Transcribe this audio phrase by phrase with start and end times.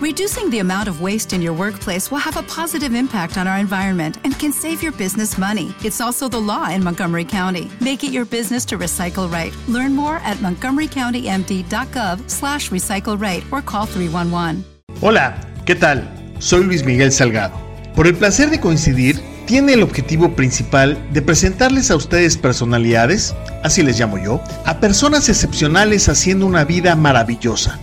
[0.00, 3.58] Reducing the amount of waste in your workplace will have a positive impact on our
[3.58, 5.74] environment and can save your business money.
[5.84, 7.70] It's also the law in Montgomery County.
[7.82, 9.52] Make it your business to recycle right.
[9.68, 14.64] Learn more at montgomerycountymd.gov slash recycle right or call 311.
[15.02, 16.08] Hola, ¿qué tal?
[16.38, 17.52] Soy Luis Miguel Salgado.
[17.94, 23.82] Por el placer de coincidir, tiene el objetivo principal de presentarles a ustedes personalidades, así
[23.82, 27.78] les llamo yo, a personas excepcionales haciendo una vida maravillosa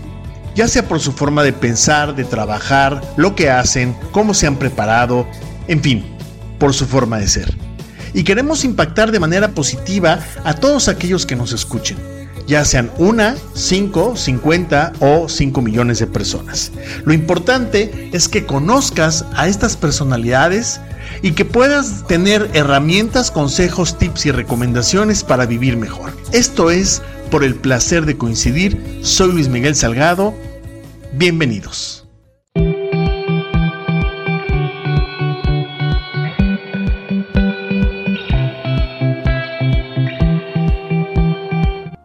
[0.58, 4.56] ya sea por su forma de pensar, de trabajar, lo que hacen, cómo se han
[4.56, 5.28] preparado,
[5.68, 6.04] en fin,
[6.58, 7.56] por su forma de ser.
[8.16, 12.00] Y queremos impactar de manera positiva a todos aquellos que nos escuchen,
[12.48, 16.72] ya sean una, cinco, cincuenta o cinco millones de personas.
[17.06, 20.82] Lo importante es que conozcas a estas personalidades
[21.22, 26.18] y que puedas tener herramientas, consejos, tips y recomendaciones para vivir mejor.
[26.32, 29.02] Esto es por el placer de coincidir.
[29.04, 30.47] Soy Luis Miguel Salgado
[31.20, 32.08] Bienvenidos.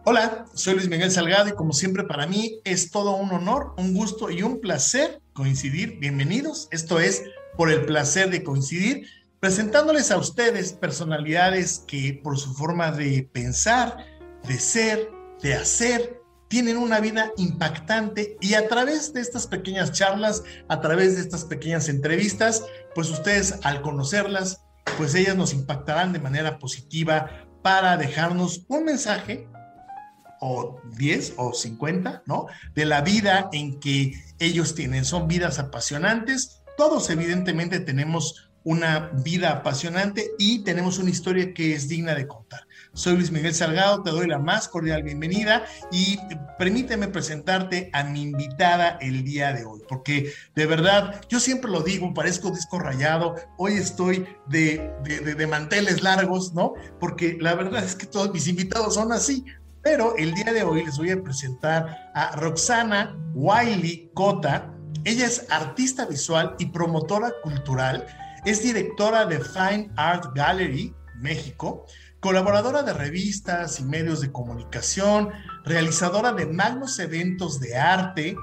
[0.03, 3.93] Hola, soy Luis Miguel Salgado y como siempre para mí es todo un honor, un
[3.93, 5.99] gusto y un placer coincidir.
[5.99, 6.67] Bienvenidos.
[6.71, 7.23] Esto es
[7.55, 9.05] por el placer de coincidir,
[9.39, 13.95] presentándoles a ustedes personalidades que por su forma de pensar,
[14.47, 15.11] de ser,
[15.43, 16.22] de hacer,
[16.53, 21.45] tienen una vida impactante y a través de estas pequeñas charlas, a través de estas
[21.45, 24.61] pequeñas entrevistas, pues ustedes al conocerlas,
[24.95, 29.47] pues ellas nos impactarán de manera positiva para dejarnos un mensaje
[30.41, 32.45] o 10 o 50, ¿no?
[32.75, 35.05] De la vida en que ellos tienen.
[35.05, 36.61] Son vidas apasionantes.
[36.77, 42.67] Todos evidentemente tenemos una vida apasionante y tenemos una historia que es digna de contar.
[42.93, 46.19] Soy Luis Miguel Salgado, te doy la más cordial bienvenida y
[46.59, 51.81] permíteme presentarte a mi invitada el día de hoy, porque de verdad, yo siempre lo
[51.81, 56.73] digo, parezco disco rayado, hoy estoy de, de, manteles largos, ¿no?
[56.99, 59.43] Porque la verdad es que todos mis invitados son así,
[59.81, 64.71] pero el día de hoy les voy a presentar a Roxana Wiley Cota.
[65.03, 68.05] Ella es artista visual y promotora cultural.
[68.45, 71.85] Es directora de Fine Art Gallery, México
[72.23, 75.29] colaboradora de revistas y medios de comunicación,
[75.65, 78.37] realizadora de magnos eventos de arte,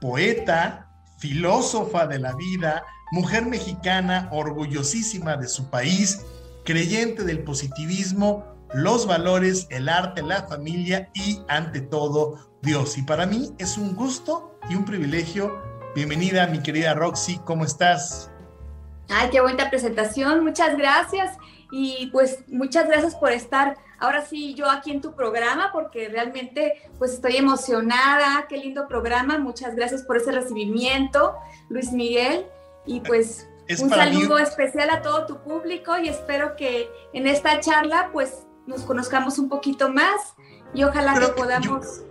[0.00, 2.82] poeta, filósofa de la vida,
[3.12, 6.24] mujer mexicana orgullosísima de su país,
[6.64, 12.96] creyente del positivismo, los valores, el arte, la familia y ante todo Dios.
[12.96, 15.52] Y para mí es un gusto y un privilegio.
[15.94, 18.30] Bienvenida mi querida Roxy, ¿cómo estás?
[19.08, 21.36] Ay, qué bonita presentación, muchas gracias.
[21.70, 26.88] Y pues muchas gracias por estar ahora sí yo aquí en tu programa porque realmente
[26.98, 31.34] pues estoy emocionada, qué lindo programa, muchas gracias por ese recibimiento,
[31.68, 32.46] Luis Miguel,
[32.86, 33.48] y pues
[33.80, 38.82] un saludo especial a todo tu público y espero que en esta charla pues nos
[38.82, 40.34] conozcamos un poquito más
[40.72, 42.02] y ojalá que podamos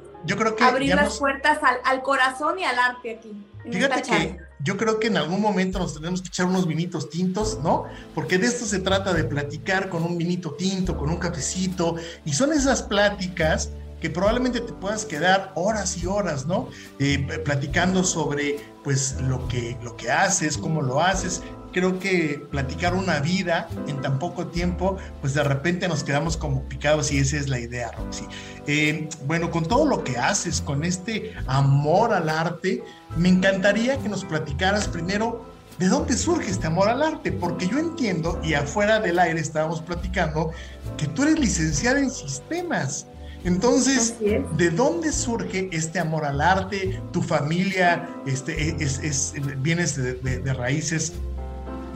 [0.61, 3.31] abrir las puertas al, corazón y al arte aquí.
[3.65, 7.59] Esta charla yo creo que en algún momento nos tenemos que echar unos vinitos tintos,
[7.61, 7.85] ¿no?
[8.15, 11.95] Porque de esto se trata de platicar con un vinito tinto, con un cafecito,
[12.25, 13.69] y son esas pláticas
[14.01, 16.69] que probablemente te puedas quedar horas y horas, ¿no?
[16.99, 21.41] Eh, platicando sobre, pues, lo que, lo que haces, cómo lo haces,
[21.77, 26.63] creo que platicar una vida en tan poco tiempo, pues de repente nos quedamos como
[26.63, 28.25] picados y esa es la idea, Roxy.
[28.65, 32.83] Eh, bueno, con todo lo que haces, con este amor al arte,
[33.15, 35.45] me encantaría que nos platicaras primero
[35.77, 39.79] de dónde surge este amor al arte, porque yo entiendo, y afuera del aire estábamos
[39.79, 40.49] platicando,
[40.97, 43.05] que tú eres licenciada en sistemas.
[43.43, 46.99] Entonces, ¿de dónde surge este amor al arte?
[47.13, 51.13] ¿Tu familia este, es, vienes de raíces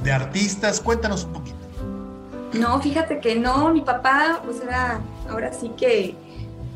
[0.04, 0.80] de artistas?
[0.80, 1.58] Cuéntanos un poquito.
[2.54, 6.16] No, fíjate que no, mi papá pues era ahora sí que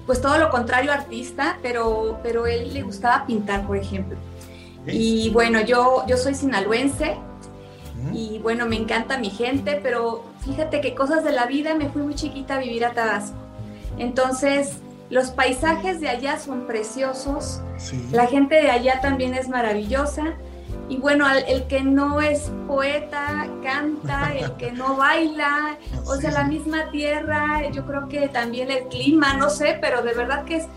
[0.05, 4.17] pues todo lo contrario artista, pero, pero él le gustaba pintar, por ejemplo.
[4.87, 7.17] Y bueno, yo, yo soy sinaloense
[8.13, 12.03] y bueno, me encanta mi gente, pero fíjate que cosas de la vida, me fui
[12.03, 13.35] muy chiquita a vivir a Tabasco.
[13.97, 14.77] Entonces,
[15.09, 17.61] los paisajes de allá son preciosos,
[18.11, 20.35] la gente de allá también es maravillosa
[20.87, 26.43] y bueno, el que no es poeta canta, el que no baila, o sea, la
[26.43, 30.67] misma tierra, yo creo que también el clima, no sé, pero de verdad que es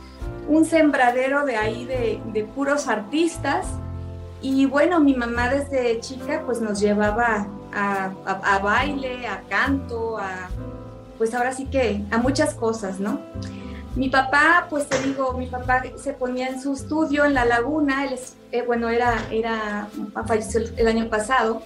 [0.48, 3.66] un sembradero de ahí de, puros artistas.
[4.40, 10.48] Y bueno, mi mamá desde chica pues nos llevaba a, a, baile, a canto, a
[11.18, 13.20] pues ahora sí que a muchas cosas, ¿no?
[13.98, 18.04] Mi papá, pues te digo, mi papá se ponía en su estudio en la laguna,
[18.04, 19.88] él es, eh, bueno, era, era,
[20.24, 21.62] falleció el año pasado,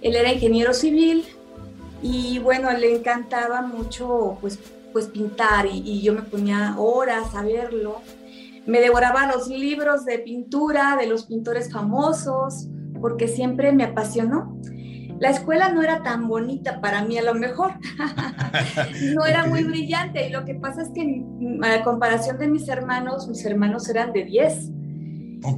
[0.00, 1.26] él era ingeniero civil
[2.00, 4.58] y bueno, le encantaba mucho pues,
[4.94, 8.00] pues pintar y, y yo me ponía horas a verlo.
[8.64, 12.66] Me devoraba los libros de pintura de los pintores famosos
[12.98, 14.58] porque siempre me apasionó.
[15.24, 17.72] La escuela no era tan bonita para mí a lo mejor,
[19.14, 21.24] no era muy brillante y lo que pasa es que
[21.62, 24.70] a comparación de mis hermanos, mis hermanos eran de 10.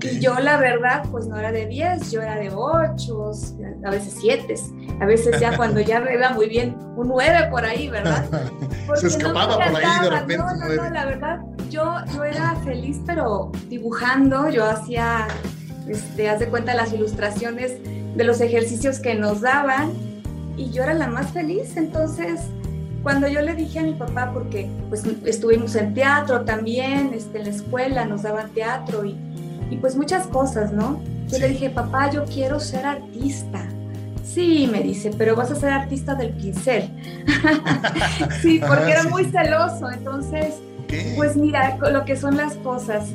[0.03, 3.31] Y yo la verdad pues no era de 10, yo era de 8,
[3.85, 4.55] a veces 7,
[5.01, 8.25] a veces ya cuando ya iba muy bien, un 9 por ahí, ¿verdad?
[8.95, 10.37] Se escapaba por ahí de repente.
[10.39, 11.41] No, no, no, la verdad,
[11.71, 15.27] yo, yo era feliz pero dibujando, yo hacía,
[15.89, 17.81] este, haz de cuenta las ilustraciones
[18.17, 19.93] de los ejercicios que nos daban
[20.57, 21.77] y yo era la más feliz.
[21.77, 22.41] Entonces,
[23.03, 27.45] cuando yo le dije a mi papá, porque pues estuvimos en teatro también, este, en
[27.45, 29.17] la escuela nos daban teatro y,
[29.71, 31.01] y pues muchas cosas, ¿no?
[31.29, 33.67] Yo le dije, papá, yo quiero ser artista.
[34.25, 36.91] Sí, me dice, pero vas a ser artista del pincel.
[38.43, 39.91] sí, porque era muy celoso.
[39.91, 40.55] Entonces,
[41.17, 43.11] pues mira, lo que son las cosas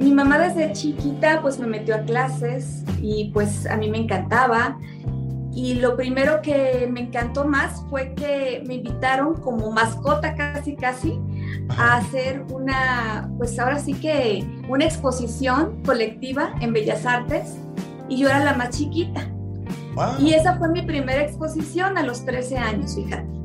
[0.00, 4.78] mi mamá desde chiquita pues me metió a clases y pues a mí me encantaba.
[5.52, 11.18] Y lo primero que me encantó más fue que me invitaron como mascota casi casi
[11.76, 17.56] a hacer una, pues ahora sí que una exposición colectiva en Bellas Artes
[18.08, 19.28] y yo era la más chiquita.
[20.18, 23.39] Y esa fue mi primera exposición a los 13 años, fíjate.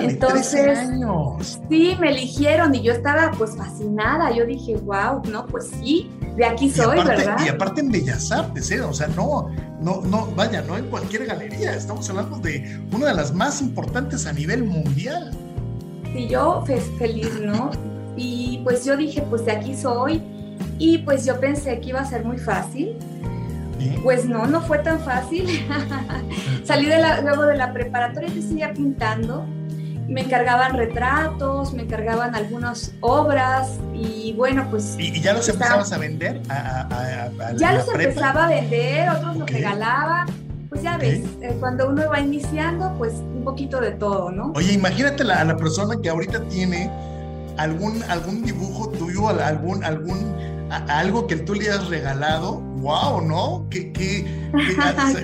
[0.00, 1.60] Entonces, años.
[1.68, 4.30] Sí, me eligieron y yo estaba pues fascinada.
[4.32, 7.36] Yo dije, wow, no, pues sí, de aquí soy, ¿verdad?
[7.44, 8.80] Y aparte en Bellas Artes, ¿eh?
[8.80, 9.50] O sea, no,
[9.80, 11.74] no, no, vaya, no en cualquier galería.
[11.74, 15.30] Estamos hablando de una de las más importantes a nivel mundial.
[16.12, 16.64] Sí, yo
[16.98, 17.70] feliz, ¿no?
[18.18, 20.22] Y pues yo dije, pues de aquí soy.
[20.78, 22.96] Y pues yo pensé que iba a ser muy fácil.
[24.02, 25.46] Pues no, no fue tan fácil.
[26.64, 29.44] Salí de la, luego de la preparatoria y seguía pintando
[30.08, 34.96] me encargaban retratos, me encargaban algunas obras y bueno, pues...
[34.98, 36.40] ¿Y, ya los empezabas a vender?
[37.56, 40.26] ya los empezaba a vender, otros los regalaba.
[40.68, 44.52] Pues ya ves, eh, cuando uno va iniciando, pues un poquito de todo, ¿no?
[44.56, 46.90] Oye, imagínate la, a la persona que ahorita tiene
[47.56, 50.34] algún, algún dibujo tuyo, algún, algún,
[50.88, 53.66] algo que tú le has regalado, wow, ¿no?
[53.70, 54.26] Qué, qué,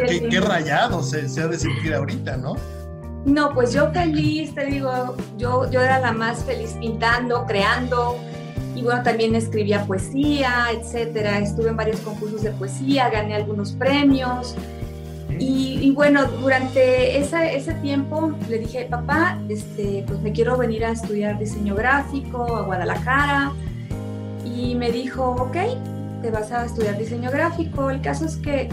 [0.09, 2.55] qué, qué, rayado se, se ha de sentir ahorita, ¿no?
[3.25, 8.17] No, pues yo feliz, te digo, yo, yo era la más feliz pintando, creando,
[8.75, 11.39] y bueno, también escribía poesía, etcétera.
[11.39, 14.57] Estuve en varios concursos de poesía, gané algunos premios.
[15.39, 21.39] Y, bueno, durante ese tiempo le dije, papá, este, pues me quiero venir a estudiar
[21.39, 23.53] diseño gráfico a Guadalajara.
[24.45, 25.57] Y me dijo, ok,
[26.23, 27.91] te vas a estudiar diseño gráfico.
[27.91, 28.69] El caso es que,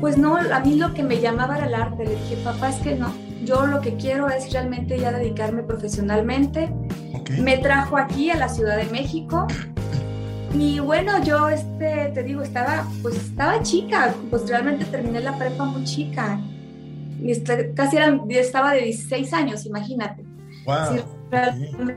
[0.00, 2.04] pues no, a mí lo que me llamaba era el arte.
[2.04, 3.12] Le dije, papá, es que no,
[3.44, 6.72] yo lo que quiero es realmente ya dedicarme profesionalmente.
[7.40, 9.46] Me trajo aquí a la Ciudad de México.
[10.54, 15.64] Y bueno, yo este, te digo, estaba, pues estaba chica, pues realmente terminé la prepa
[15.64, 16.38] muy chica.
[17.24, 20.24] Este, casi era, estaba de 16 años, imagínate.
[20.66, 21.94] Wow.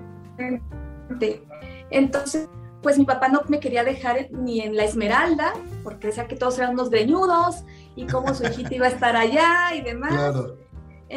[1.90, 2.48] Entonces,
[2.82, 5.54] pues mi papá no me quería dejar ni en la Esmeralda,
[5.84, 7.64] porque decía que todos eran unos greñudos
[7.96, 10.14] y cómo su hijita iba a estar allá y demás.
[10.14, 10.65] Claro.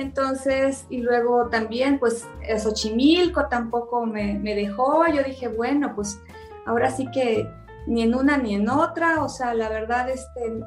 [0.00, 2.26] Entonces, y luego también, pues,
[2.58, 5.06] Xochimilco tampoco me, dejó.
[5.08, 6.20] Yo dije, bueno, pues,
[6.66, 7.48] ahora sí que
[7.86, 10.60] ni en una ni en otra, o sea, la verdad, este,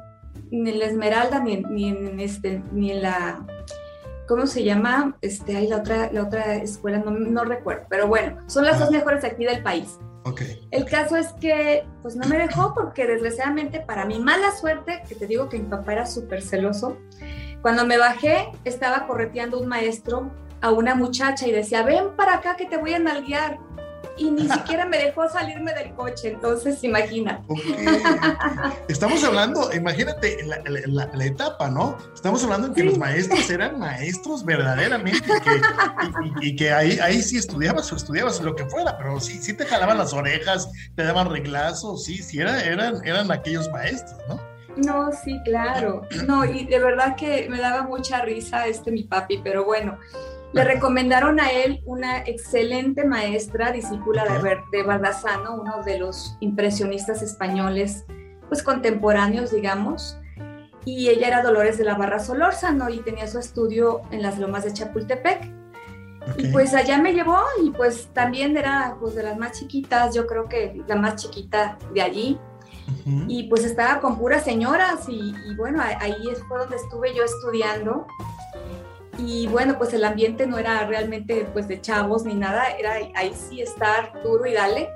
[0.50, 3.46] ni en la Esmeralda, ni en, ni en, este, ni en la,
[4.26, 5.16] ¿cómo se llama?
[5.20, 8.90] Este, hay la otra, la otra escuela, no, no recuerdo, pero bueno, son las dos
[8.90, 9.98] mejores aquí del país.
[10.24, 10.68] Okay.
[10.70, 15.16] El caso es que, pues no me dejó porque desgraciadamente para mi mala suerte, que
[15.16, 16.96] te digo que mi papá era súper celoso,
[17.62, 22.56] cuando me bajé, estaba correteando un maestro a una muchacha y decía, ven para acá
[22.56, 23.58] que te voy a nalguear.
[24.18, 27.40] Y ni siquiera me dejó salirme del coche, entonces imagina.
[28.88, 31.96] Estamos hablando, imagínate la, etapa, ¿no?
[32.14, 35.26] Estamos hablando de que los maestros eran maestros verdaderamente
[36.40, 39.64] y, que ahí, ahí sí estudiabas o estudiabas lo que fuera, pero sí, sí te
[39.64, 42.60] jalaban las orejas, te daban reglazos, sí, sí, eran,
[43.04, 44.51] eran aquellos maestros, ¿no?
[44.76, 46.02] No, sí, claro.
[46.26, 49.98] No, y de verdad que me daba mucha risa este mi papi, pero bueno,
[50.52, 57.22] le recomendaron a él una excelente maestra, discípula de, de Bardazano, uno de los impresionistas
[57.22, 58.04] españoles,
[58.48, 60.18] pues contemporáneos, digamos.
[60.84, 64.64] Y ella era Dolores de la Barra Solórzano y tenía su estudio en las lomas
[64.64, 65.50] de Chapultepec.
[66.36, 70.26] Y pues allá me llevó y pues también era pues de las más chiquitas, yo
[70.26, 72.38] creo que la más chiquita de allí.
[73.28, 78.06] Y pues estaba con puras señoras y, bueno, ahí fue donde estuve yo estudiando.
[79.18, 83.34] Y bueno, pues el ambiente no era realmente pues de chavos ni nada, era ahí
[83.34, 84.88] sí estar duro y dale.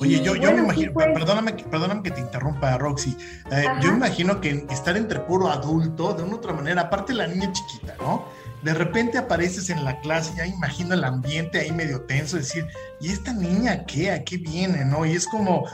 [0.00, 3.14] Oye, yo, yo me imagino, perdóname, perdóname que te interrumpa, Roxy.
[3.52, 7.26] Eh, yo me imagino que estar entre puro adulto, de una otra manera, aparte la
[7.26, 8.24] niña chiquita, ¿no?
[8.62, 12.66] De repente apareces en la clase, ya imagino el ambiente ahí medio tenso, decir,
[13.00, 14.10] ¿y esta niña qué?
[14.10, 14.84] ¿A qué viene?
[14.84, 15.06] ¿No?
[15.06, 15.66] Y es como,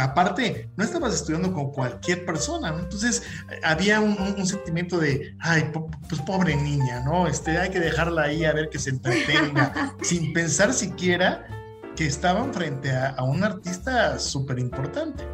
[0.00, 2.80] aparte, no estabas estudiando con cualquier persona, ¿no?
[2.80, 3.22] Entonces
[3.62, 5.70] había un, sentimiento de, ay,
[6.08, 7.26] pues pobre niña, ¿no?
[7.26, 11.46] Este, hay que dejarla ahí a ver que se entretenga, sin pensar siquiera
[11.96, 15.24] que estaban frente a, a un artista súper importante.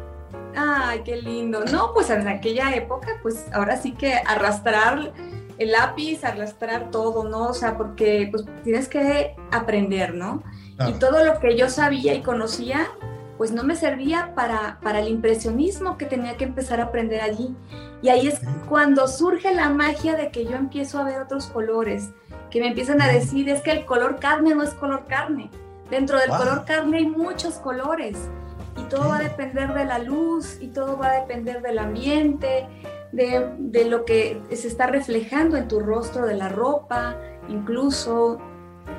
[0.57, 1.65] Ay, qué lindo.
[1.65, 5.13] No, pues en aquella época, pues ahora sí que arrastrar
[5.57, 7.47] el lápiz, arrastrar todo, ¿no?
[7.47, 10.43] O sea, porque pues tienes que aprender, ¿no?
[10.87, 12.87] Y todo lo que yo sabía y conocía,
[13.37, 17.55] pues no me servía para, para el impresionismo que tenía que empezar a aprender allí.
[18.01, 22.09] Y ahí es cuando surge la magia de que yo empiezo a ver otros colores,
[22.51, 25.49] que me empiezan a decir, es que el color carne no es color carne.
[25.89, 28.17] Dentro del color carne hay muchos colores
[28.77, 32.67] y todo va a depender de la luz y todo va a depender del ambiente
[33.15, 37.17] de, lo que se está reflejando en tu rostro, de la ropa,
[37.47, 38.39] incluso,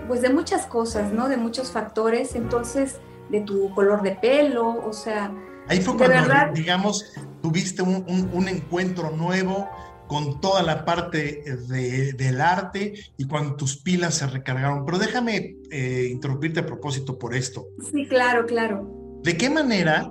[0.09, 1.29] pues de muchas cosas, ¿no?
[1.29, 2.97] De muchos factores, entonces,
[3.31, 5.33] de tu color de pelo, o sea...
[5.69, 9.69] Ahí fue cuando, verdad, digamos, tuviste un, encuentro nuevo
[10.07, 14.85] con toda la parte del arte y cuando tus pilas se recargaron.
[14.87, 17.67] Pero déjame eh, interrumpirte a propósito por esto.
[17.91, 19.21] Sí, claro, claro.
[19.25, 20.09] ¿De qué manera,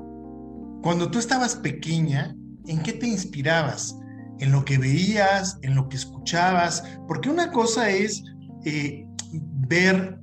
[0.81, 2.35] cuando tú estabas pequeña,
[2.67, 3.97] ¿En qué te inspirabas?
[4.39, 5.57] ¿En lo que veías?
[5.61, 6.83] ¿En lo que escuchabas?
[7.07, 8.23] Porque una cosa es
[8.65, 9.05] eh,
[9.67, 10.19] ver,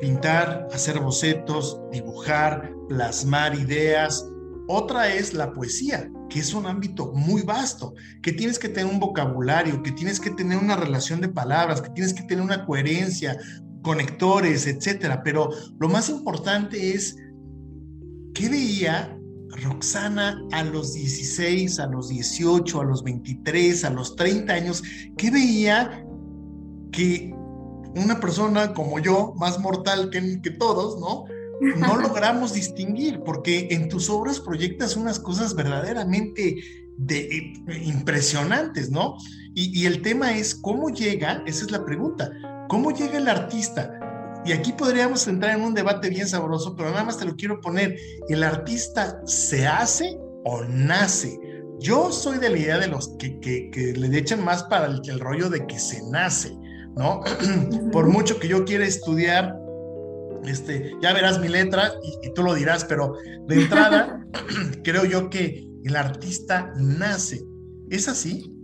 [0.00, 4.26] pintar, hacer bocetos, dibujar, plasmar ideas.
[4.68, 9.00] Otra es la poesía, que es un ámbito muy vasto, que tienes que tener un
[9.00, 13.36] vocabulario, que tienes que tener una relación de palabras, que tienes que tener una coherencia,
[13.82, 15.22] conectores, etcétera.
[15.24, 17.16] Pero lo más importante es
[18.32, 19.19] qué veía
[19.62, 24.82] Roxana a los 16, a los 18, a los 23, a los 30 años,
[25.16, 26.04] ¿qué veía
[26.92, 27.34] que
[27.94, 31.24] una persona como yo, más mortal que, que todos, ¿no?
[31.76, 36.56] No logramos distinguir, porque en tus obras proyectas unas cosas verdaderamente
[36.96, 39.16] de, eh, impresionantes, ¿no?
[39.54, 42.30] Y, y el tema es cómo llega, esa es la pregunta,
[42.68, 43.99] ¿cómo llega el artista
[44.44, 47.60] y aquí podríamos entrar en un debate bien sabroso, pero nada más te lo quiero
[47.60, 47.96] poner.
[48.28, 51.38] ¿El artista se hace o nace?
[51.78, 55.20] Yo soy de la idea de los que, que, le echan más para el, el,
[55.20, 56.56] rollo de que se nace,
[56.96, 57.20] ¿no?
[57.92, 59.56] Por mucho que yo quiera estudiar,
[60.44, 63.14] este, ya verás mi letra y, y tú lo dirás, pero
[63.46, 64.26] de entrada
[64.84, 67.44] creo yo que el artista nace.
[67.90, 68.54] ¿Es así?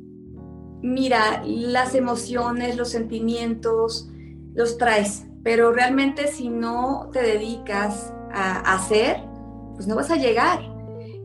[0.83, 4.09] Mira, las emociones, los sentimientos,
[4.55, 9.23] los traes pero realmente si no te dedicas a hacer,
[9.77, 10.59] pues no vas a llegar.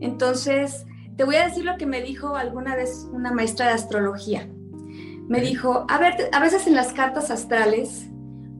[0.00, 0.86] Entonces,
[1.16, 4.48] te voy a decir lo que me dijo alguna vez una maestra de astrología.
[5.26, 8.06] Me dijo, a ver, a veces en las cartas astrales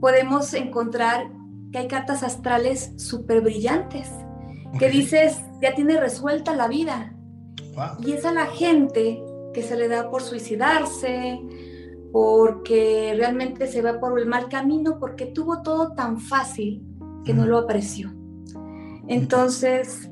[0.01, 1.31] podemos encontrar
[1.71, 4.11] que hay cartas astrales súper brillantes,
[4.81, 7.15] que dices, ya tiene resuelta la vida.
[8.05, 9.23] Y es a la gente
[9.55, 11.39] que se le da por suicidarse,
[12.13, 16.87] porque realmente se va por el mal camino, porque tuvo todo tan fácil
[17.25, 18.13] que no lo apreció.
[19.09, 20.11] Entonces,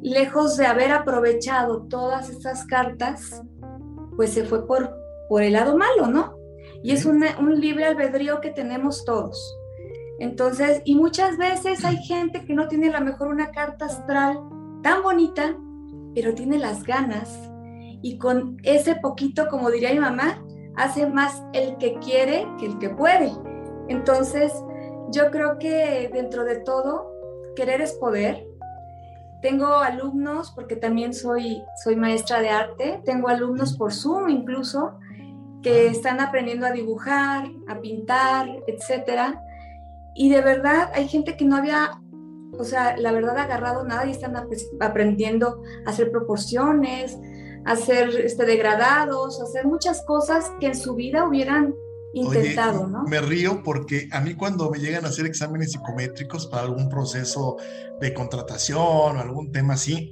[0.00, 3.42] lejos de haber aprovechado todas estas cartas,
[4.16, 4.96] pues se fue por,
[5.28, 6.34] por el lado malo, ¿no?
[6.82, 9.56] Y es un, un libre albedrío que tenemos todos.
[10.18, 14.40] Entonces, y muchas veces hay gente que no tiene a lo mejor una carta astral
[14.82, 15.56] tan bonita,
[16.14, 17.38] pero tiene las ganas
[18.02, 20.44] y con ese poquito, como diría mi mamá,
[20.76, 23.32] hace más el que quiere que el que puede.
[23.88, 24.52] Entonces,
[25.10, 27.12] yo creo que dentro de todo,
[27.54, 28.46] querer es poder.
[29.42, 34.98] Tengo alumnos, porque también soy, soy maestra de arte, tengo alumnos por Zoom incluso,
[35.62, 39.42] que están aprendiendo a dibujar, a pintar, etcétera.
[40.14, 41.90] Y de verdad hay gente que no había,
[42.58, 44.34] o sea, la verdad agarrado nada y están
[44.80, 47.18] aprendiendo a hacer proporciones,
[47.64, 51.74] hacer este, degradados, hacer muchas cosas que en su vida hubieran
[52.12, 53.04] intentado, ¿no?
[53.04, 57.56] Me río porque a mí cuando me llegan a hacer exámenes psicométricos para algún proceso
[58.00, 60.10] de contratación o algún tema así,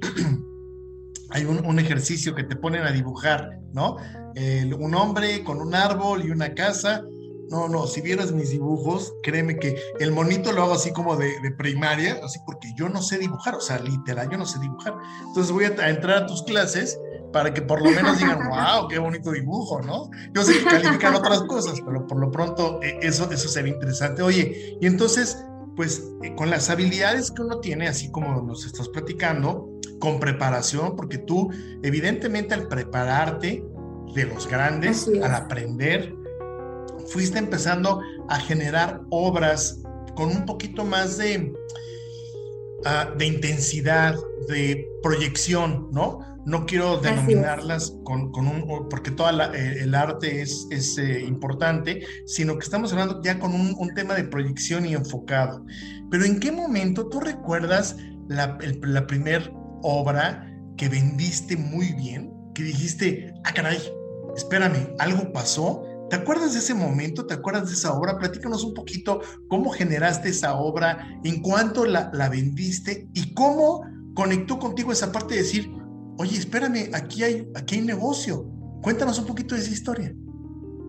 [1.29, 3.97] hay un, ejercicio que te ponen a dibujar, ¿no?
[4.35, 7.03] un hombre con un árbol y una casa
[7.51, 11.33] no, no, si vieras mis dibujos, créeme que el monito lo hago así como de,
[11.57, 14.95] primaria, así porque yo no sé dibujar, o sea, literal, yo no sé dibujar.
[15.27, 16.97] Entonces voy a, entrar a tus clases
[17.33, 20.09] para que por lo menos digan, wow, qué bonito dibujo, ¿no?
[20.33, 24.21] Yo sé que califican otras cosas, pero por lo pronto eh, eso, eso sería interesante.
[24.21, 25.43] Oye, y entonces,
[25.75, 30.95] pues eh, con las habilidades que uno tiene, así como nos estás platicando, con preparación,
[30.95, 31.51] porque tú
[31.83, 33.61] evidentemente al prepararte
[34.15, 36.15] de los grandes, al aprender,
[37.11, 39.81] fuiste empezando a generar obras
[40.15, 41.53] con un poquito más de,
[42.85, 44.15] ah, de intensidad,
[44.47, 46.19] de proyección, ¿no?
[46.45, 52.57] No quiero denominarlas con, un, porque todo eh, el arte es, es eh, importante, sino
[52.57, 55.63] que estamos hablando ya con un, un, tema de proyección y enfocado.
[56.09, 57.95] Pero ¿en qué momento tú recuerdas
[58.27, 59.53] la, la primer
[59.83, 62.33] obra que vendiste muy bien?
[62.55, 63.79] Que dijiste, ah, caray,
[64.35, 67.25] espérame, algo pasó ¿Te acuerdas de ese momento?
[67.25, 68.17] ¿Te acuerdas de esa obra?
[68.17, 74.91] Platícanos un poquito cómo generaste esa obra, en cuánto la, vendiste y cómo conectó contigo
[74.91, 75.71] esa parte de decir,
[76.17, 78.45] oye, espérame, aquí hay, aquí hay negocio.
[78.81, 80.13] Cuéntanos un poquito de esa historia.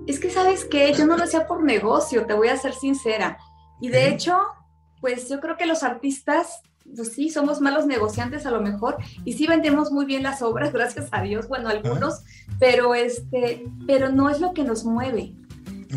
[0.08, 3.38] Es que sabes que yo no lo hacía por negocio, te voy a ser sincera.
[3.80, 4.36] Y de hecho,
[5.00, 6.62] pues yo creo que los artistas
[6.94, 10.72] pues sí, somos malos negociantes a lo mejor y sí vendemos muy bien las obras,
[10.72, 12.22] gracias a Dios, bueno, algunos,
[12.58, 15.34] pero este, pero no es lo que nos mueve.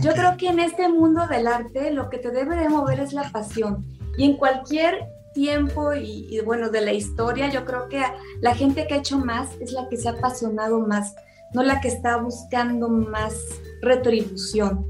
[0.02, 3.14] Yo creo que en este mundo del arte lo que te debe de mover es
[3.14, 3.86] la pasión
[4.18, 8.02] y en cualquier tiempo y, y, bueno, de la historia, yo creo que
[8.42, 11.14] la gente que ha hecho más es la que se ha apasionado más,
[11.54, 13.36] no la que está buscando más
[13.82, 14.86] retribución,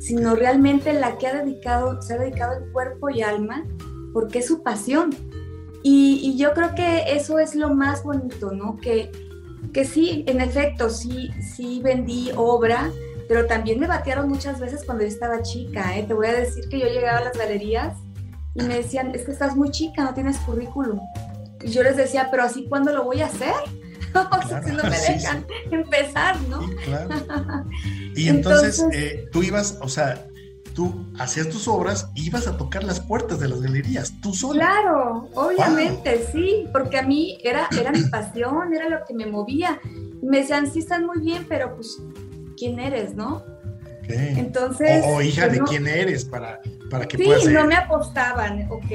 [0.00, 3.64] sino realmente la que ha dedicado, se ha dedicado el cuerpo y alma
[4.12, 5.10] porque es su pasión.
[5.82, 8.76] Y, yo creo que eso es lo más bonito, ¿no?
[8.76, 9.10] Que,
[9.72, 12.90] que sí, en efecto, sí, sí vendí obra,
[13.28, 16.04] pero también me batearon muchas veces cuando yo estaba chica, ¿eh?
[16.06, 17.96] Te voy a decir que yo llegaba a las galerías
[18.54, 21.00] y me decían, es que estás muy chica, no tienes currículum.
[21.62, 23.54] Y yo les decía, pero así, ¿cuándo lo voy a hacer?
[24.64, 26.68] si no me dejan empezar, ¿no?
[26.84, 27.08] claro.
[28.16, 30.26] Y entonces, eh, tú ibas, o sea,
[30.80, 34.60] tú hacías tus obras y ibas a tocar las puertas de las galerías, tú sola.
[34.60, 39.78] Claro, obviamente, sí, porque a mí era, era mi pasión, era lo que me movía.
[40.22, 41.98] me decían, sí, están muy bien, pero pues,
[42.56, 43.44] ¿quién eres, no?
[44.08, 45.04] Entonces.
[45.06, 48.86] O, hija de quién eres para, para que sí, no me apostaban, ok.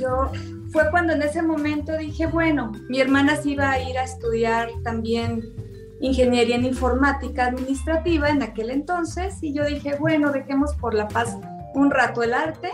[0.00, 0.32] Yo
[0.72, 4.70] fue cuando en ese momento dije, bueno, mi hermana se iba a ir a estudiar
[4.82, 5.54] también
[6.02, 11.36] ingeniería en informática administrativa en aquel entonces y yo dije, bueno, dejemos por la paz
[11.74, 12.70] un rato el arte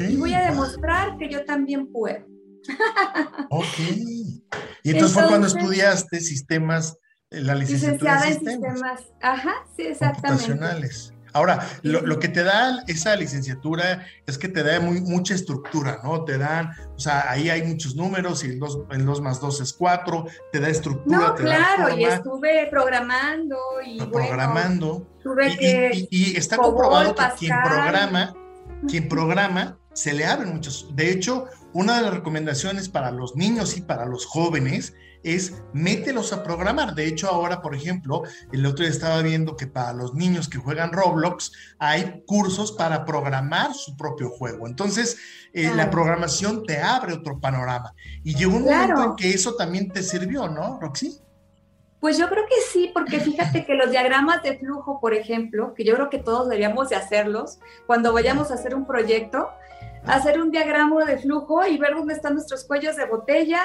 [0.00, 2.24] y voy a demostrar que yo también puedo.
[3.50, 3.78] ok.
[4.84, 6.96] Y entonces, fue cuando estudiaste sistemas,
[7.30, 9.02] la licenciatura en sistemas.
[9.20, 11.11] Ajá, sí, exactamente.
[11.32, 16.24] Ahora, lo, que te da esa licenciatura es que te da muy, mucha estructura, ¿no?
[16.24, 20.26] Te dan, o sea, ahí hay muchos números y el 2, más 2 es 4,
[20.52, 21.18] te da estructura.
[21.18, 25.06] No, claro, y estuve programando y programando.
[26.10, 28.34] y, está comprobado que quien programa,
[28.88, 30.88] quien programa, se le abren muchos.
[30.94, 36.32] De hecho, una de las recomendaciones para los niños y para los jóvenes es mételos
[36.32, 36.94] a programar.
[36.94, 40.58] De hecho, ahora, por ejemplo, el otro día estaba viendo que para los niños que
[40.58, 44.66] juegan Roblox hay cursos para programar su propio juego.
[44.66, 45.18] Entonces,
[45.52, 47.94] eh, la programación te abre otro panorama.
[48.24, 51.18] Y llegó un momento en que eso también te sirvió, ¿no, Roxy?
[52.00, 55.84] Pues yo creo que sí, porque fíjate que los diagramas de flujo, por ejemplo, que
[55.84, 59.48] yo creo que todos deberíamos de hacerlos cuando vayamos a hacer un proyecto,
[60.04, 63.62] hacer un diagrama de flujo y ver dónde están nuestros cuellos de botella,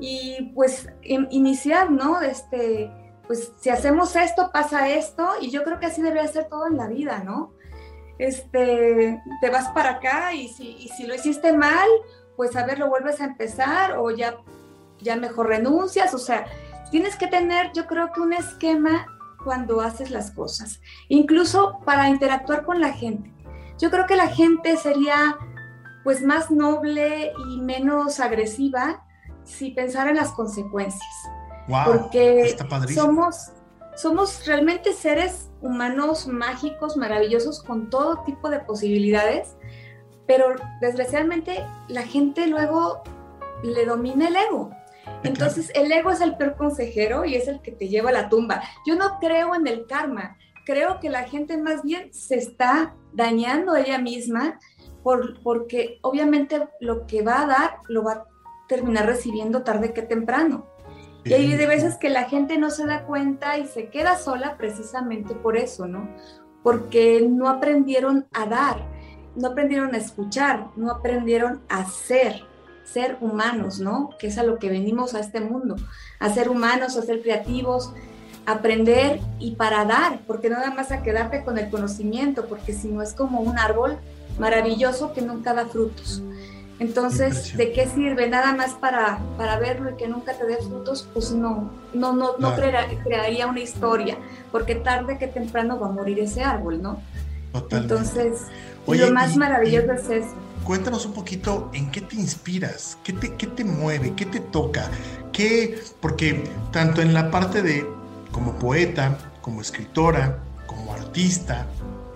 [0.00, 2.20] y pues iniciar, ¿no?
[2.20, 2.90] Este,
[3.26, 6.76] pues si hacemos esto, pasa esto, y yo creo que así debería ser todo en
[6.76, 7.52] la vida, ¿no?
[8.18, 11.88] Este, te vas para acá y si, si lo hiciste mal,
[12.36, 14.38] pues a ver, lo vuelves a empezar o ya,
[15.00, 16.46] ya mejor renuncias, o sea,
[16.90, 19.06] tienes que tener, yo creo que un esquema
[19.44, 23.32] cuando haces las cosas, incluso para interactuar con la gente.
[23.78, 25.36] Yo creo que la gente sería
[26.02, 29.04] pues más noble y menos agresiva
[29.48, 31.02] si pensar en las consecuencias.
[31.86, 32.56] porque
[32.94, 33.50] somos,
[33.96, 39.56] somos realmente seres humanos mágicos, maravillosos, con todo tipo de posibilidades,
[40.26, 43.02] pero desgraciadamente la gente luego
[43.62, 44.70] le domina el ego.
[45.24, 48.28] Entonces el ego es el peor consejero y es el que te lleva a la
[48.28, 48.62] tumba.
[48.86, 53.74] Yo no creo en el karma, creo que la gente más bien se está dañando
[53.74, 54.58] ella misma
[55.02, 58.24] por, porque obviamente lo que va a dar lo va a
[58.68, 60.66] terminar recibiendo tarde que temprano.
[61.24, 64.56] Y hay de veces que la gente no se da cuenta y se queda sola
[64.56, 66.08] precisamente por eso, ¿no?
[66.62, 68.86] porque no aprendieron a dar,
[69.36, 72.44] no aprendieron a escuchar, no aprendieron a ser,
[72.84, 74.10] ser humanos, ¿no?
[74.18, 75.76] Que es a lo que venimos a este mundo,
[76.18, 77.92] a ser humanos, a ser creativos,
[78.46, 83.02] aprender y para dar, porque nada más a quedarte con el conocimiento, porque si no
[83.02, 83.98] es como un árbol
[84.38, 86.22] maravilloso que nunca da frutos.
[86.80, 88.28] Entonces, ¿de qué sirve?
[88.28, 92.38] Nada más para, para verlo y que nunca te dé frutos, pues no, no, no,
[92.38, 94.16] no crearía una historia,
[94.52, 97.00] porque tarde que temprano va a morir ese árbol, ¿no?
[97.52, 97.94] Totalmente.
[97.94, 98.42] Entonces,
[98.86, 100.34] lo más maravilloso es eso.
[100.64, 104.88] Cuéntanos un poquito en qué te inspiras, qué te, qué te mueve, qué te toca,
[105.32, 107.86] qué, porque tanto en la parte de
[108.30, 111.66] como poeta, como escritora, como artista,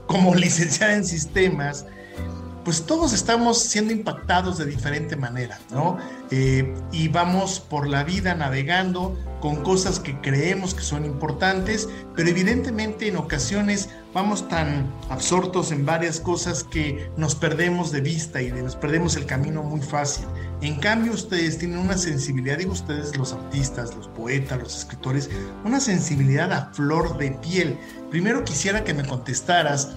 [0.06, 1.86] como licenciada en sistemas,
[2.64, 5.98] pues todos estamos siendo impactados de diferente manera, ¿no?
[6.30, 12.28] Eh, y vamos por la vida navegando con cosas que creemos que son importantes, pero
[12.28, 18.52] evidentemente en ocasiones vamos tan absortos en varias cosas que nos perdemos de vista y
[18.52, 20.26] nos perdemos el camino muy fácil.
[20.60, 25.28] En cambio, ustedes tienen una sensibilidad, digo ustedes los artistas, los poetas, los escritores,
[25.64, 27.76] una sensibilidad a flor de piel.
[28.10, 29.90] Primero quisiera que me contestaras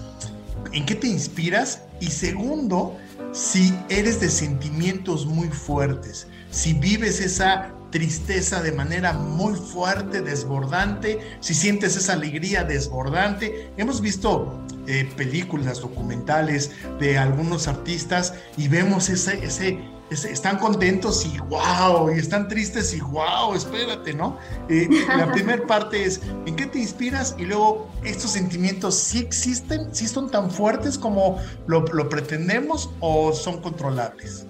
[0.72, 2.96] en qué te inspiras y segundo,
[3.32, 11.18] si eres de sentimientos muy fuertes, si vives esa tristeza de manera muy fuerte, desbordante,
[11.40, 13.70] si sientes esa alegría desbordante.
[13.76, 19.78] Hemos visto eh, películas, documentales de algunos artistas y vemos ese, ese,
[20.10, 24.38] están contentos y wow, y están tristes y wow, espérate, ¿no?
[24.68, 27.34] Eh, la primera parte es, ¿en qué te inspiras?
[27.38, 29.92] Y luego, ¿estos sentimientos sí existen?
[29.94, 34.46] ¿Sí son tan fuertes como lo, lo pretendemos o son controlables?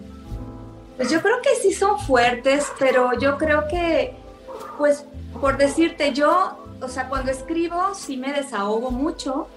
[0.96, 4.14] Pues yo creo que sí son fuertes, pero yo creo que,
[4.76, 5.04] pues,
[5.40, 9.48] por decirte, yo, o sea, cuando escribo sí me desahogo mucho,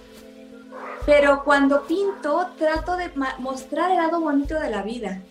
[1.05, 5.21] pero cuando pinto trato de mostrar el lado bonito de la vida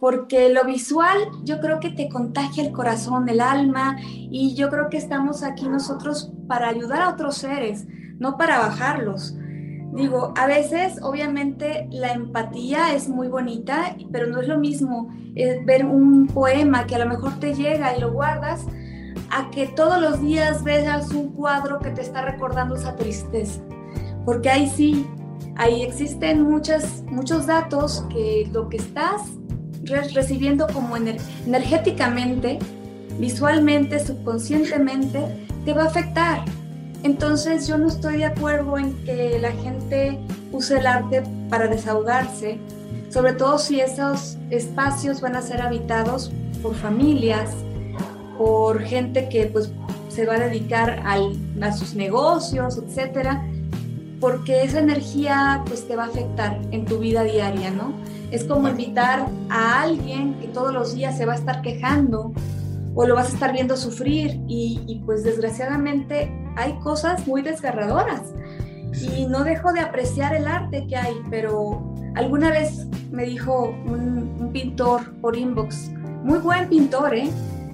[0.00, 4.88] porque lo visual yo creo que te contagia el corazón, el alma, y yo creo
[4.90, 7.86] que estamos aquí nosotros para ayudar a otros seres,
[8.18, 9.36] no para bajarlos.
[9.94, 15.62] Digo, a veces obviamente la empatía es muy bonita, pero no es lo mismo eh,
[15.64, 18.66] ver un poema que a lo mejor te llega y lo guardas,
[19.30, 23.62] a que todos los días veas un cuadro que te está recordando esa tristeza.
[24.26, 25.06] Porque ahí sí,
[25.56, 29.22] ahí existen muchas, muchos datos que lo que estás
[29.86, 32.58] recibiendo como energéticamente,
[33.18, 35.20] visualmente, subconscientemente,
[35.64, 36.44] te va a afectar.
[37.02, 40.18] Entonces yo no estoy de acuerdo en que la gente
[40.52, 42.58] use el arte para desahogarse,
[43.10, 47.50] sobre todo si esos espacios van a ser habitados por familias,
[48.38, 49.70] por gente que pues
[50.08, 53.46] se va a dedicar a sus negocios, etcétera,
[54.20, 57.92] porque esa energía pues te va a afectar en tu vida diaria, ¿no?
[58.30, 62.32] Es como invitar a alguien que todos los días se va a estar quejando
[62.94, 64.40] o lo vas a estar viendo sufrir.
[64.48, 68.34] Y, pues desgraciadamente hay cosas muy desgarradoras.
[69.16, 74.36] Y no dejo de apreciar el arte que hay, pero alguna vez me dijo un,
[74.40, 75.90] un pintor por inbox,
[76.22, 77.28] muy buen pintor, ¿eh?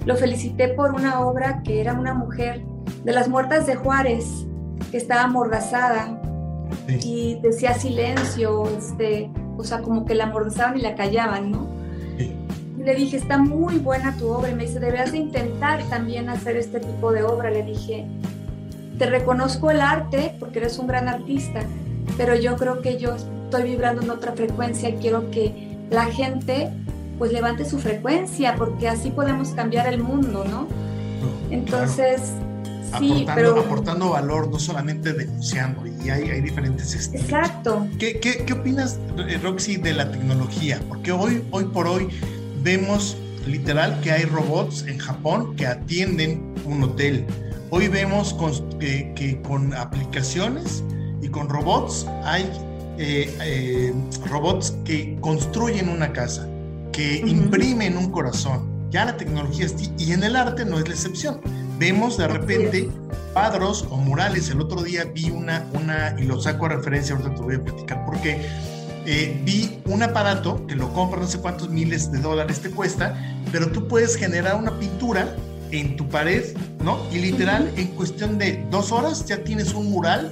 [0.05, 2.65] Lo felicité por una obra que era una mujer
[3.05, 4.45] de las muertas de Juárez,
[4.91, 6.19] que estaba amordazada
[6.87, 11.67] y decía silencio, este, o sea, como que la amordazaban y la callaban, ¿no?
[12.17, 14.49] Y le dije, está muy buena tu obra.
[14.49, 17.49] Y me dice, deberías de intentar también hacer este tipo de obra.
[17.49, 18.05] Le dije,
[18.97, 21.61] te reconozco el arte porque eres un gran artista,
[22.17, 26.69] pero yo creo que yo estoy vibrando en otra frecuencia y quiero que la gente
[27.17, 30.67] pues levante su frecuencia porque así podemos cambiar el mundo, ¿no?
[31.51, 32.33] Entonces,
[32.93, 37.25] aportando, aportando valor, no solamente denunciando, y hay, hay diferentes estilos.
[37.25, 37.87] Exacto.
[37.99, 40.79] ¿Qué, qué, qué opinas, eh, Roxy, de la tecnología?
[40.87, 42.09] Porque hoy, hoy por hoy
[42.61, 47.25] vemos literal que hay robots en Japón que atienden un hotel.
[47.69, 48.35] Hoy vemos
[48.79, 50.83] que, que, con aplicaciones
[51.21, 52.43] y con robots hay
[52.97, 53.93] eh, eh,
[54.27, 56.47] robots que construyen una casa,
[56.91, 58.71] que imprimen un corazón.
[58.91, 61.41] Ya la tecnología está, y en el arte no es la excepción
[61.83, 62.89] vemos de repente
[63.33, 64.49] cuadros o murales.
[64.49, 67.61] El otro día vi una, una y lo saco a referencia, ahorita te voy a
[67.61, 68.41] platicar, porque
[69.05, 73.17] eh, vi un aparato que lo compra no sé cuántos miles de dólares te cuesta,
[73.51, 75.35] pero tú puedes generar una pintura
[75.71, 76.99] en tu pared, ¿no?
[77.11, 80.31] Y literal, en cuestión de dos horas ya tienes un mural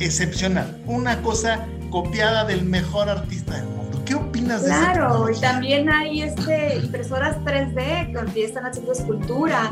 [0.00, 4.02] excepcional, una cosa copiada del mejor artista del mundo.
[4.04, 4.78] ¿Qué opinas de eso?
[4.80, 9.70] Claro, y también hay este, impresoras 3D que están haciendo escultura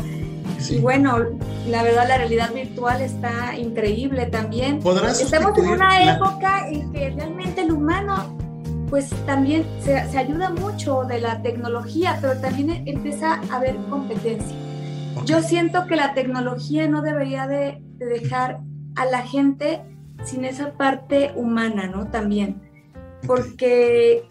[0.71, 1.19] Y bueno,
[1.69, 4.81] la verdad la realidad virtual está increíble también.
[4.81, 8.37] ¿Podrás Estamos en una época en que realmente el humano
[8.93, 14.55] pues también se, ayuda mucho de la tecnología, pero también empieza a haber competencia.
[15.25, 18.61] Yo siento que la tecnología no debería de, dejar
[18.97, 19.81] a la gente
[20.25, 22.09] sin esa parte humana, ¿no?
[22.09, 22.61] También.
[23.27, 24.29] Porque,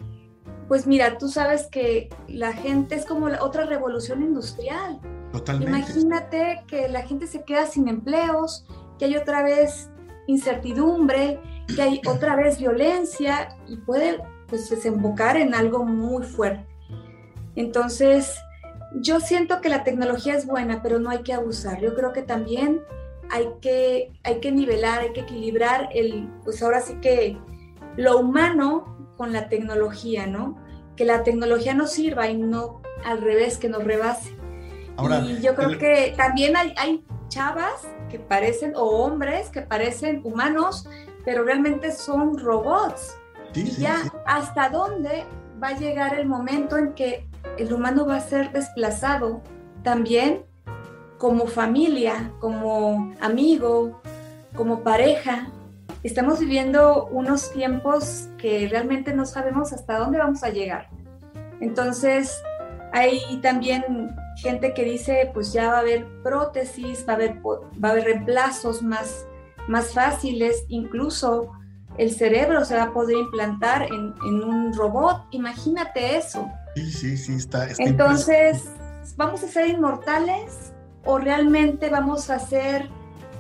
[0.71, 5.01] pues mira, tú sabes que la gente es como otra revolución industrial.
[5.33, 5.69] Totalmente.
[5.69, 8.65] Imagínate que la gente se queda sin empleos,
[8.97, 9.89] que hay otra vez
[10.27, 11.41] incertidumbre,
[11.75, 16.65] que hay otra vez violencia y puede pues desembocar en algo muy fuerte.
[17.57, 18.33] Entonces,
[19.01, 21.81] yo siento que la tecnología es buena, pero no hay que abusar.
[21.81, 22.81] Yo creo que también
[23.29, 27.37] hay que, hay que nivelar, hay que equilibrar el, pues ahora sí que
[27.97, 30.57] lo humano con la tecnología, ¿no?
[30.95, 34.35] Que la tecnología nos sirva y no al revés, que nos rebase.
[35.27, 40.87] y yo creo que también hay, hay chavas que parecen, o hombres que parecen humanos,
[41.23, 43.15] pero realmente son robots
[43.53, 45.25] ya, ¿hasta dónde
[45.61, 47.27] va a llegar el momento en que
[47.59, 49.43] el humano va a ser desplazado
[49.83, 50.45] también
[51.19, 54.01] como familia, como amigo,
[54.55, 55.51] como pareja?
[56.03, 60.89] Estamos viviendo unos tiempos que realmente no sabemos hasta dónde vamos a llegar.
[61.59, 62.41] Entonces,
[62.91, 67.89] hay también gente que dice, pues ya va a haber prótesis, va a haber, va
[67.89, 69.27] a haber reemplazos más,
[69.67, 71.51] más fáciles, incluso
[71.97, 75.27] el cerebro se va a poder implantar en, un robot.
[75.31, 76.49] Imagínate eso.
[76.75, 77.67] Sí, sí, sí, está.
[77.77, 78.71] Entonces,
[79.17, 80.73] ¿vamos a ser inmortales
[81.05, 82.89] o realmente vamos a ser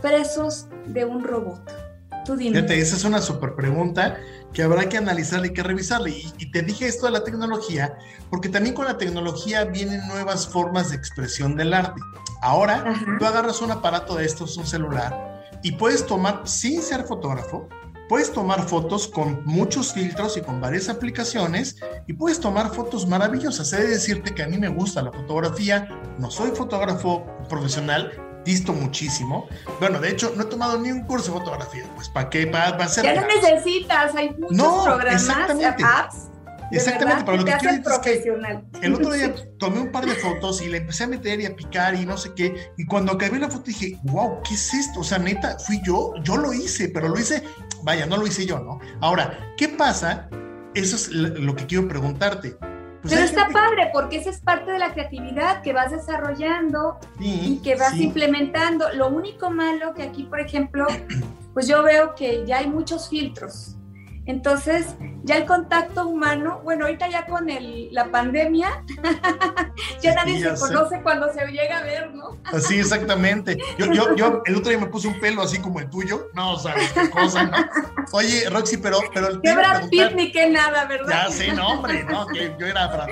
[0.01, 1.80] presos de un robot?
[2.25, 2.57] Tú dime.
[2.57, 4.17] Fíjate, esa es una súper pregunta
[4.53, 6.09] que habrá que analizar y que revisarla.
[6.09, 7.97] Y, te dije esto de la tecnología,
[8.29, 12.01] porque también con la tecnología vienen nuevas formas de expresión del arte.
[12.41, 12.83] Ahora,
[13.17, 17.69] tú agarras un aparato de estos, un celular, y puedes tomar, sin ser fotógrafo,
[18.11, 23.71] Puedes tomar fotos con muchos filtros y con varias aplicaciones y puedes tomar fotos maravillosas.
[23.71, 25.87] He de decirte que a mí me gusta la fotografía,
[26.19, 28.11] no soy fotógrafo profesional,
[28.45, 29.47] visto muchísimo.
[29.79, 32.45] Bueno, de hecho, no he tomado ni un curso de fotografía, pues ¿para qué?
[32.45, 33.03] Va, a ser...
[33.03, 35.39] Ya no necesitas, hay muchos programas,
[35.83, 36.31] apps
[36.71, 40.15] Exactamente, pero lo que quiero decir es que el otro día tomé un par de
[40.15, 42.71] fotos y le empecé a meter y a picar y no sé qué.
[42.77, 45.01] Y cuando acabé la foto dije, wow, ¿qué es esto?
[45.01, 47.43] O sea, neta, fui yo, yo lo hice, pero lo hice,
[47.83, 48.79] vaya, no lo hice yo, ¿no?
[49.01, 50.29] Ahora, ¿qué pasa?
[50.73, 52.55] Eso es lo que quiero preguntarte.
[53.01, 57.59] Pues pero está padre porque esa es parte de la creatividad que vas desarrollando y
[57.63, 58.91] que vas implementando.
[58.93, 60.85] Lo único malo que aquí, por ejemplo,
[61.53, 63.75] pues yo veo que ya hay muchos filtros.
[64.25, 68.83] Entonces, ya el contacto humano, bueno, ahorita ya con el, la pandemia,
[70.01, 72.37] ya nadie se conoce cuando se llega a ver, ¿no?
[72.45, 73.57] Así, exactamente.
[73.79, 76.29] Yo, yo, yo el otro día me puse un pelo así como el tuyo.
[76.33, 77.57] No, sabes qué cosa, ¿no?
[78.11, 78.99] Oye, Roxy, pero...
[79.11, 81.27] pero qué Brad Pitt ni qué nada, ¿verdad?
[81.27, 83.07] Ya, sí, no, hombre, no, que yo era...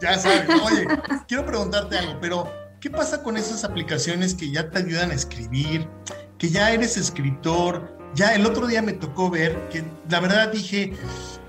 [0.00, 0.86] Ya sabes, oye,
[1.26, 5.88] quiero preguntarte algo, pero ¿qué pasa con esas aplicaciones que ya te ayudan a escribir,
[6.38, 10.92] que ya eres escritor, ya el otro día me tocó ver que la verdad dije,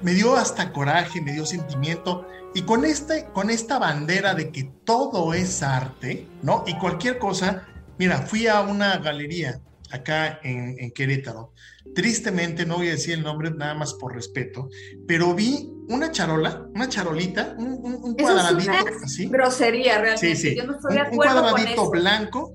[0.02, 2.28] me dio hasta coraje, me dio sentimiento.
[2.56, 6.64] Y con, este, con esta bandera de que todo es arte, ¿no?
[6.68, 7.66] Y cualquier cosa,
[7.98, 9.60] mira, fui a una galería
[9.92, 11.54] acá en, Querétaro.
[11.96, 14.70] Tristemente, no voy a decir el nombre nada más por respeto,
[15.08, 18.72] pero vi una charola, una charolita, un, cuadradito
[19.04, 19.28] así.
[19.28, 20.36] Grosería, realmente.
[20.36, 20.56] Sí, sí.
[20.56, 22.54] Yo no estoy de acuerdo un cuadradito blanco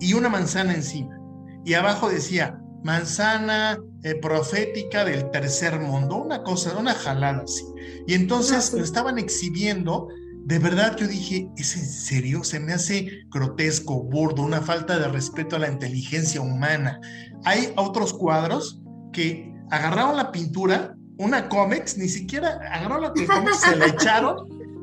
[0.00, 1.18] y una manzana encima.
[1.64, 7.64] Y abajo decía, manzana eh, profética del tercer mundo, una cosa, una jalada así.
[8.06, 10.08] Y entonces lo estaban exhibiendo,
[10.44, 12.44] de verdad yo dije, ¿es en serio?
[12.44, 17.00] Se me hace grotesco, burdo, una falta de respeto a la inteligencia humana.
[17.44, 18.80] Hay otros cuadros
[19.12, 24.36] que agarraron la pintura, una cómics, ni siquiera agarraron la pintura, se le echaron,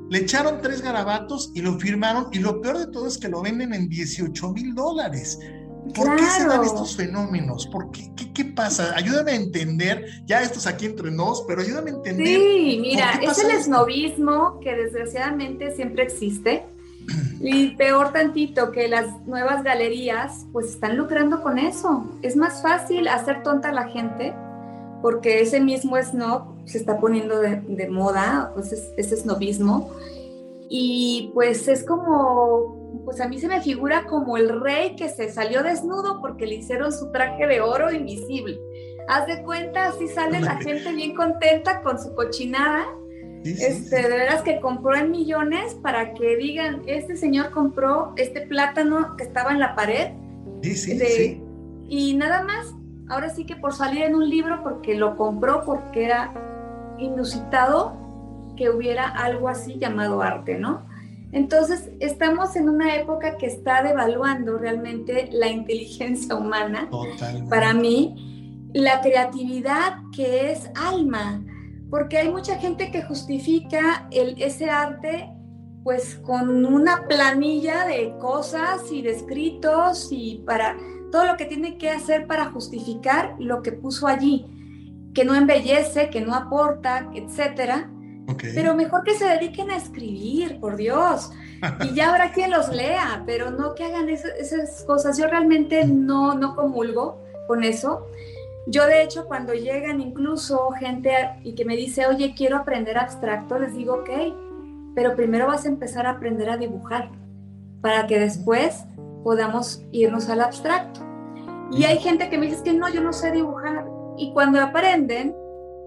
[0.10, 3.42] le echaron tres garabatos y lo firmaron, y lo peor de todo es que lo
[3.42, 5.40] venden en 18 mil dólares.
[5.96, 7.68] ¿Por qué se dan estos fenómenos?
[7.68, 8.94] ¿Por qué, qué, pasa?
[8.96, 12.26] Ayúdame a entender, ya estos aquí entre nos, pero ayúdame a entender.
[12.26, 16.66] Sí, mira, es el esnovismo que desgraciadamente siempre existe.
[17.42, 22.06] Y peor tantito que las nuevas galerías pues están lucrando con eso.
[22.22, 24.34] Es más fácil hacer tonta a la gente
[25.02, 29.92] porque ese mismo snob se está poniendo de, moda, pues ese snobismo.
[30.70, 35.32] Y pues es como pues a mí se me figura como el rey que se
[35.32, 38.60] salió desnudo porque le hicieron su traje de oro invisible.
[39.08, 42.86] Haz de cuenta, así sale la gente bien contenta con su cochinada
[43.44, 49.16] este, de veras que compró en millones para que digan, este señor compró este plátano
[49.18, 50.12] que estaba en la pared.
[50.62, 51.44] Sí, sí, sí.
[51.90, 52.74] Y nada más,
[53.10, 56.34] ahora sí que por salir en un libro, porque lo compró, porque era
[56.98, 57.98] inusitado
[58.56, 60.86] que hubiera algo así llamado arte, ¿no?
[61.34, 66.90] Entonces, estamos en una época que está devaluando realmente la inteligencia humana.
[67.50, 71.44] Para mí, la creatividad que es alma,
[71.90, 75.30] porque hay mucha gente que justifica el, ese arte
[75.84, 80.78] pues con una planilla de cosas y de escritos y para
[81.12, 84.46] todo lo que tiene que hacer para justificar lo que puso allí,
[85.14, 87.92] que no embellece, que no aporta, etcétera.
[88.56, 91.32] Pero mejor que se dediquen a escribir, por Dios.
[91.84, 95.18] Y ya habrá quien los lea, pero no que hagan esas cosas.
[95.18, 98.08] Yo realmente no, no comulgo con eso.
[98.68, 101.12] Yo de hecho cuando llegan incluso gente
[101.44, 104.10] y que me dice, oye, quiero aprender abstracto, les digo, ok,
[104.96, 107.10] pero primero vas a empezar a aprender a dibujar
[107.82, 108.86] para que después
[109.24, 111.02] podamos irnos al abstracto.
[111.72, 113.86] Y hay gente que me dice que no, yo no sé dibujar.
[114.18, 115.36] Y cuando aprenden,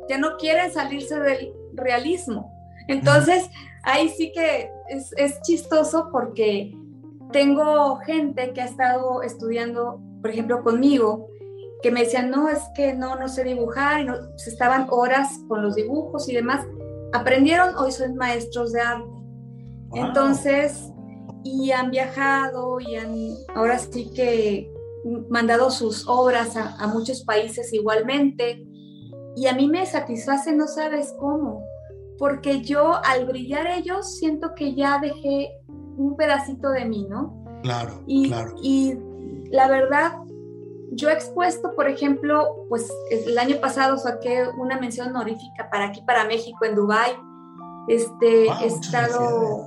[0.08, 2.52] ya no quieren salirse del realismo.
[2.88, 3.50] Entonces,
[3.82, 6.76] ahí sí que es, es chistoso porque
[7.32, 11.28] tengo gente que ha estado estudiando, por ejemplo, conmigo,
[11.82, 15.40] que me decían, no, es que no, no sé dibujar, y no, se estaban horas
[15.48, 16.66] con los dibujos y demás.
[17.12, 19.08] Aprendieron, hoy son maestros de arte.
[19.94, 20.90] Entonces,
[21.44, 23.14] y han viajado y han,
[23.54, 24.72] ahora sí que
[25.30, 28.64] mandado sus obras a, a, muchos países igualmente.
[29.36, 31.62] Y a mí me satisface, no sabes cómo,
[32.18, 35.50] porque yo al brillar ellos siento que ya dejé
[35.96, 37.42] un pedacito de mí, ¿no?
[37.62, 38.54] Claro, y, claro.
[38.62, 38.94] Y
[39.50, 40.12] la verdad,
[40.92, 46.02] yo he expuesto, por ejemplo, pues el año pasado saqué una mención honorífica para aquí,
[46.06, 47.12] para México, en Dubái.
[47.88, 49.64] Este, he estado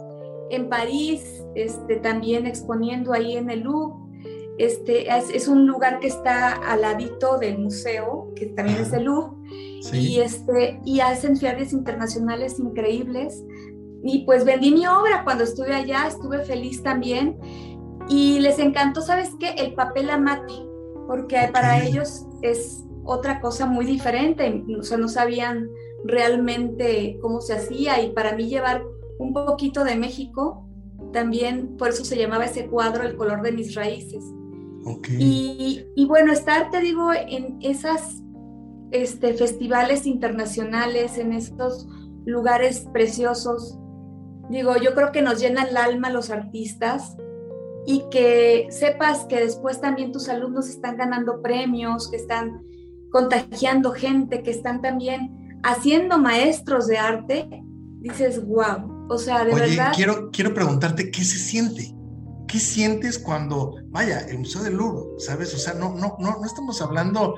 [0.49, 3.95] en París, este, también exponiendo ahí en el Louvre.
[4.57, 9.38] Este, es, un lugar que está al ladito del museo, que también es el Louvre,
[9.93, 13.43] y, este, y hacen ferias internacionales increíbles.
[14.03, 17.37] Y pues vendí mi obra cuando estuve allá, estuve feliz también.
[18.07, 19.49] Y les encantó, ¿sabes qué?
[19.57, 20.69] El papel amate
[21.09, 25.67] porque para ellos es otra cosa muy diferente, o sea, no sabían
[26.05, 28.83] realmente cómo se hacía y para mí llevar
[29.17, 30.69] un poquito de México,
[31.11, 34.23] también por eso se llamaba ese cuadro El color de mis raíces.
[35.17, 38.21] Y, y, bueno, estar, te digo, en esas
[38.91, 41.87] este, festivales internacionales, en estos
[42.25, 43.77] lugares preciosos,
[44.49, 47.15] digo, yo creo que nos llena el alma los artistas
[47.85, 52.61] y que sepas que después también tus alumnos están ganando premios, que están
[53.11, 57.63] contagiando gente, que están también haciendo maestros de arte,
[57.99, 59.91] dices, wow, o sea, de Oye, verdad.
[59.95, 61.95] Quiero, quiero preguntarte, ¿qué se siente?
[62.47, 65.53] ¿Qué sientes cuando, vaya, el Museo del Louvre, ¿sabes?
[65.53, 67.35] O sea, no, no, no, no estamos hablando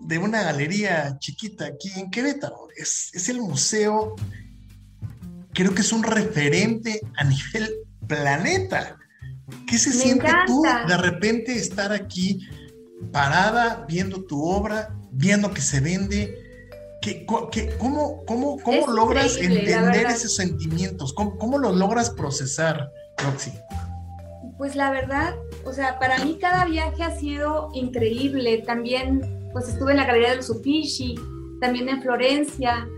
[0.00, 4.16] de una galería chiquita aquí en Querétaro, es, es el museo,
[5.52, 7.70] creo que es un referente a nivel
[8.06, 8.96] planeta.
[9.66, 12.48] ¿Qué se siente tú de repente estar aquí
[13.12, 16.36] parada viendo tu obra, viendo que se vende?
[17.00, 21.12] ¿Qué, cómo cómo, cómo logras entender esos sentimientos?
[21.14, 22.92] ¿Cómo, ¿Cómo, los logras procesar,
[23.24, 23.52] Roxy?
[24.58, 25.34] Pues la verdad,
[25.64, 28.58] o sea, para mí cada viaje ha sido increíble.
[28.58, 31.14] También, pues estuve en la Galería de los Uffizi,
[31.60, 32.88] también en Florencia.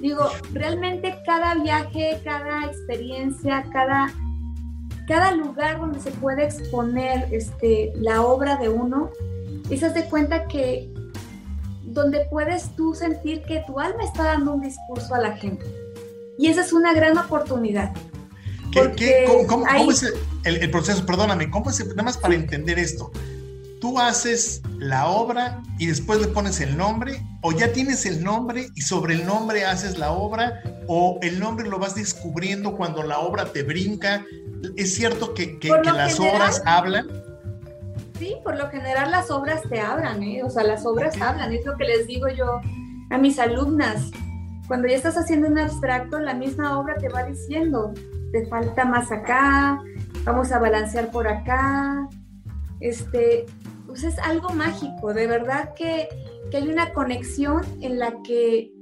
[0.00, 4.12] Digo, realmente cada viaje, cada experiencia, cada
[5.06, 9.10] cada lugar donde se puede exponer este, la obra de uno,
[9.70, 10.90] es de cuenta que
[11.82, 15.64] donde puedes tú sentir que tu alma está dando un discurso a la gente.
[16.38, 17.94] Y esa es una gran oportunidad.
[19.46, 20.12] cómo, es
[20.44, 21.06] el, proceso?
[21.06, 21.86] Perdóname, ¿cómo es?
[21.86, 23.12] Nada más para entender esto.
[23.84, 28.68] Tú haces la obra y después le pones el nombre, o ya tienes el nombre
[28.74, 33.18] y sobre el nombre haces la obra, o el nombre lo vas descubriendo cuando la
[33.18, 34.24] obra te brinca
[34.78, 37.08] ¿Es cierto que, las obras hablan?
[38.18, 40.42] Sí, por lo general las obras te hablan, ¿eh?
[40.42, 42.62] O sea, las obras hablan, es lo que les digo yo
[43.10, 44.10] a mis alumnas.
[44.66, 47.92] Cuando ya estás haciendo un abstracto, la misma obra te va diciendo,
[48.32, 49.78] te falta más acá,
[50.24, 52.08] vamos a balancear por acá.
[52.80, 53.44] Este,
[53.94, 56.08] pues es algo mágico, de verdad que,
[56.50, 58.72] que hay una conexión en la que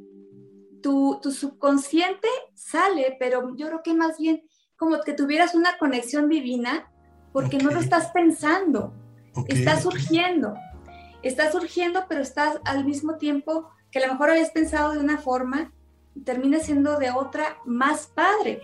[0.82, 4.42] tu, tu subconsciente sale, pero yo creo que más bien
[4.74, 6.90] como que tuvieras una conexión divina
[7.30, 8.94] porque no lo estás pensando,
[9.48, 10.54] está surgiendo,
[11.22, 15.18] está surgiendo, pero estás al mismo tiempo que a lo mejor habías pensado de una
[15.18, 15.74] forma
[16.24, 18.62] termine siendo de otra más padre.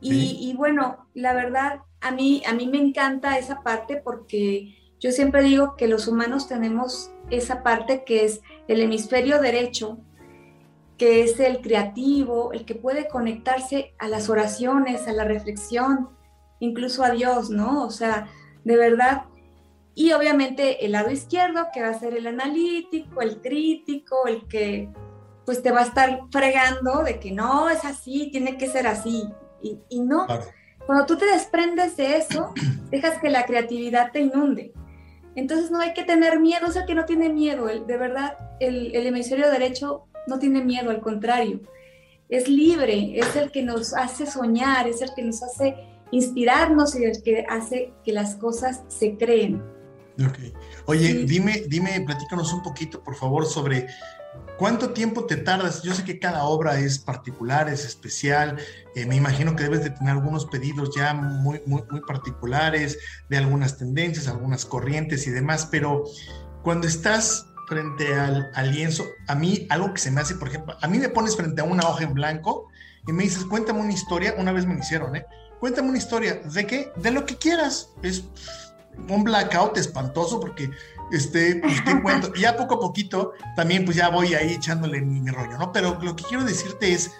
[0.00, 5.42] Y, bueno, la verdad, a mí, a mí me encanta esa parte porque yo siempre
[5.42, 9.98] digo que los humanos tenemos esa parte que es el hemisferio derecho,
[10.96, 16.08] que es el creativo, el que puede conectarse a las oraciones, a la reflexión,
[16.58, 17.84] incluso a Dios, ¿no?
[17.84, 18.28] O sea,
[18.64, 19.24] de verdad.
[19.94, 24.88] Y obviamente el lado izquierdo, que va a ser el analítico, el crítico, el que
[25.44, 29.24] pues te va a estar fregando de que no, es así, tiene que ser así.
[29.60, 30.26] Y, no,
[30.86, 32.54] cuando tú te desprendes de eso,
[32.90, 34.72] dejas que la creatividad te inunde.
[35.36, 38.36] Entonces no hay que tener miedo, o sea que no tiene miedo, el, de verdad,
[38.60, 41.60] el, el hemisferio derecho no tiene miedo, al contrario,
[42.28, 45.76] es libre, es el que nos hace soñar, es el que nos hace
[46.10, 49.62] inspirarnos y el que hace que las cosas se creen.
[50.86, 53.88] Oye, dime, dime, platícanos un poquito, por favor, sobre
[54.56, 55.82] ¿Cuánto tiempo te tardas?
[55.82, 58.56] Yo sé que cada obra es particular, es especial.
[58.94, 62.98] Eh, me imagino que debes de tener algunos pedidos ya muy, muy, particulares,
[63.28, 66.04] de algunas tendencias, algunas corrientes y demás, pero
[66.62, 70.86] cuando estás frente al, lienzo, a mí algo que se me hace, por ejemplo, a
[70.86, 72.68] mí me pones frente a una hoja en blanco
[73.08, 75.26] y me dices, cuéntame una historia, una vez me hicieron, ¿eh?
[75.58, 76.92] Cuéntame una historia, ¿de qué?
[76.96, 77.90] De lo que quieras.
[78.02, 78.24] Es
[79.08, 80.70] un blackout espantoso porque
[81.10, 82.32] este, pues, ¿qué cuento?
[82.34, 85.72] Y ya poco a poquito también pues ya voy ahí echándole mi, rollo, ¿no?
[85.72, 87.10] Pero lo que quiero decirte es,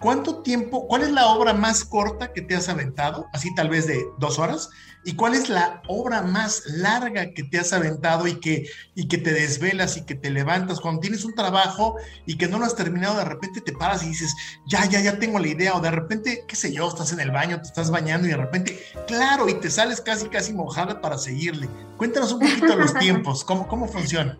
[0.00, 3.26] ¿cuánto tiempo, cuál es la obra más corta que te has aventado?
[3.32, 4.70] Así tal vez de dos horas.
[5.06, 9.18] ¿Y cuál es la obra más larga que te has aventado y que, y que
[9.18, 11.94] te desvelas y que te levantas cuando tienes un trabajo
[12.26, 14.34] y que no lo has terminado, de repente te paras y dices,
[14.66, 17.30] ya, ya, ya tengo la idea, o de repente, qué sé yo, estás en el
[17.30, 21.18] baño, te estás bañando y de repente, claro, y te sales casi, casi mojada para
[21.18, 21.68] seguirle.
[21.96, 24.36] Cuéntanos un poquito los tiempos, ¿cómo, cómo funciona?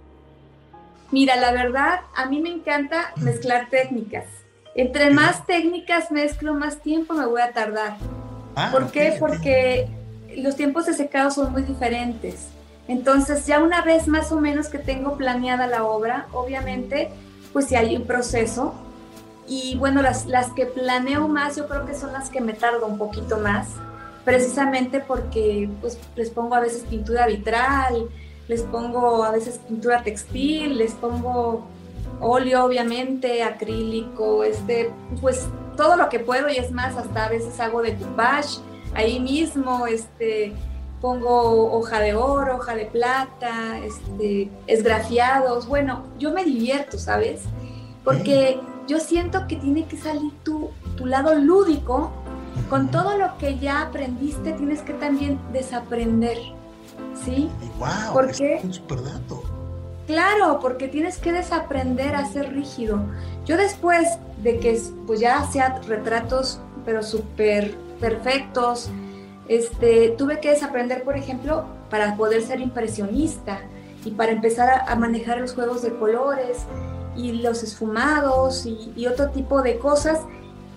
[1.12, 4.24] Mira, la verdad, a mí me encanta mezclar técnicas.
[4.74, 7.98] Entre más técnicas mezclo, más tiempo me voy a tardar.
[8.56, 9.14] Ah, ¿Por qué?
[9.20, 9.88] Porque
[10.42, 12.48] los tiempos de secado son muy diferentes.
[12.88, 17.10] Entonces, ya una vez más o menos que tengo planeada la obra, obviamente,
[17.52, 18.74] pues si hay un proceso.
[19.48, 22.86] Y bueno, las, las que planeo más, yo creo que son las que me tardo
[22.86, 23.68] un poquito más,
[24.24, 28.08] precisamente porque pues les pongo a veces pintura vitral,
[28.48, 31.64] les pongo a veces pintura textil, les pongo
[32.20, 37.58] óleo, obviamente, acrílico, este, pues todo lo que puedo y es más, hasta a veces
[37.60, 38.58] hago de decoupage
[38.96, 40.52] ahí mismo este,
[41.00, 45.68] pongo hoja de oro, hoja de plata, este, esgrafiados.
[45.68, 47.42] Bueno, yo me divierto, ¿sabes?
[48.04, 52.10] Porque yo siento que tiene que salir tu, tu lado lúdico.
[52.70, 56.38] Con todo lo que ya aprendiste, tienes que también desaprender.
[57.24, 57.50] ¿Sí?
[57.78, 58.14] ¡Wow!
[58.14, 59.42] Porque, es un super dato.
[60.06, 63.00] Claro, porque tienes que desaprender a ser rígido.
[63.44, 68.90] Yo después de que pues ya hacía retratos, pero súper perfectos.
[69.48, 73.60] Este, tuve que desaprender, por ejemplo, para poder ser impresionista
[74.04, 76.58] y para empezar a, manejar los juegos de colores
[77.16, 80.20] y los esfumados y, otro tipo de cosas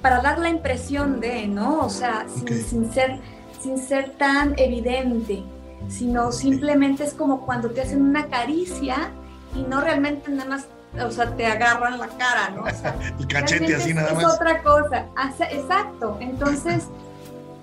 [0.02, 1.82] para dar la impresión de, ¿no?
[1.82, 3.20] O sea, sin, ser,
[3.60, 5.44] sin ser tan evidente,
[5.90, 9.12] sino simplemente es como cuando te hacen una caricia
[9.56, 10.68] y no realmente nada más
[11.06, 12.66] o sea, te agarran la cara, ¿no?
[13.20, 14.24] el cachete así nada más.
[14.24, 15.06] Es otra cosa,
[15.52, 16.18] exacto.
[16.20, 16.86] Entonces,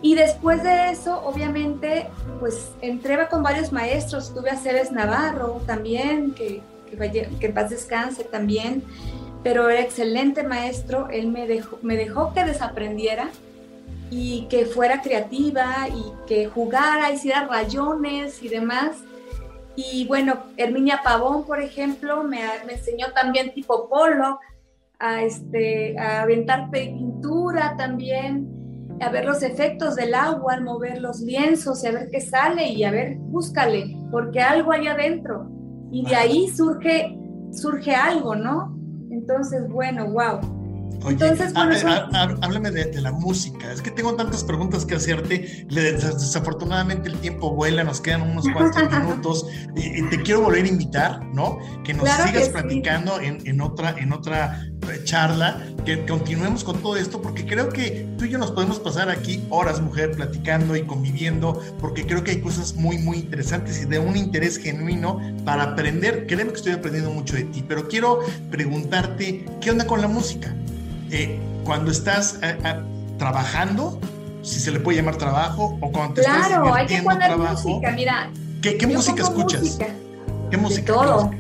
[0.02, 4.34] y después de eso, obviamente, pues entré con varios maestros.
[4.34, 8.84] Tuve a Cebes Navarro también, que, que, que paz descanse también,
[9.42, 11.08] pero era excelente maestro.
[11.10, 13.30] Él me dejó, me dejó que desaprendiera
[14.10, 18.98] y que fuera creativa y que jugara, hiciera rayones y demás.
[19.76, 24.40] Y bueno, Herminia Pavón, por ejemplo, me, me enseñó también tipo polo,
[24.98, 28.55] a, este, a aventar pintura también
[29.00, 32.68] a ver los efectos del agua al mover los lienzos y a ver qué sale
[32.68, 35.50] y a ver, búscale, porque algo hay adentro.
[35.90, 37.16] Y de ahí surge,
[37.52, 38.76] surge algo, ¿no?
[39.10, 40.56] Entonces, bueno, wow.
[41.08, 43.72] Entonces, háblame de, la música.
[43.72, 45.66] Es que tengo tantas preguntas que hacerte.
[45.70, 49.46] Desafortunadamente el tiempo vuela, nos quedan unos cuantos minutos.
[49.76, 51.58] Y, te quiero volver a invitar, ¿no?
[51.84, 54.60] Que nos sigas platicando en, otra, en otra
[55.04, 59.10] charla, que continuemos con todo esto, porque creo que tú y yo nos podemos pasar
[59.10, 63.84] aquí horas, mujer, platicando y conviviendo, porque creo que hay cosas muy, muy interesantes y
[63.84, 66.26] de un interés genuino para aprender.
[66.26, 68.20] Créeme que estoy aprendiendo mucho de ti, pero quiero
[68.50, 70.54] preguntarte, ¿qué onda con la música?
[71.10, 72.74] Eh, cuando estás eh, eh,
[73.18, 74.00] trabajando,
[74.42, 77.68] si se le puede llamar trabajo, o cuando te claro, estás hay que poner trabajo,
[77.68, 78.30] música, mira.
[78.62, 79.78] ¿Qué, qué música escuchas?
[80.50, 80.92] ¿Qué música?
[80.92, 81.30] todo.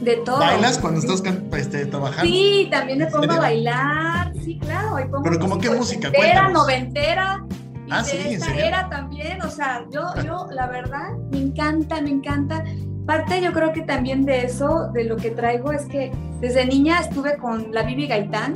[0.00, 0.38] De todo.
[0.38, 1.22] ¿Bailas cuando estás
[1.56, 2.30] este, trabajando?
[2.30, 4.32] Sí, también me pongo a bailar.
[4.44, 4.96] Sí, claro.
[5.10, 6.08] pongo Pero como qué música?
[6.08, 7.44] Noventera, noventera.
[7.86, 12.10] Y ah, sí, esta era también, o sea, yo, yo, la verdad, me encanta, me
[12.10, 12.62] encanta.
[13.06, 17.00] Parte yo creo que también de eso, de lo que traigo, es que desde niña
[17.00, 18.52] estuve con la Bibi Gaitán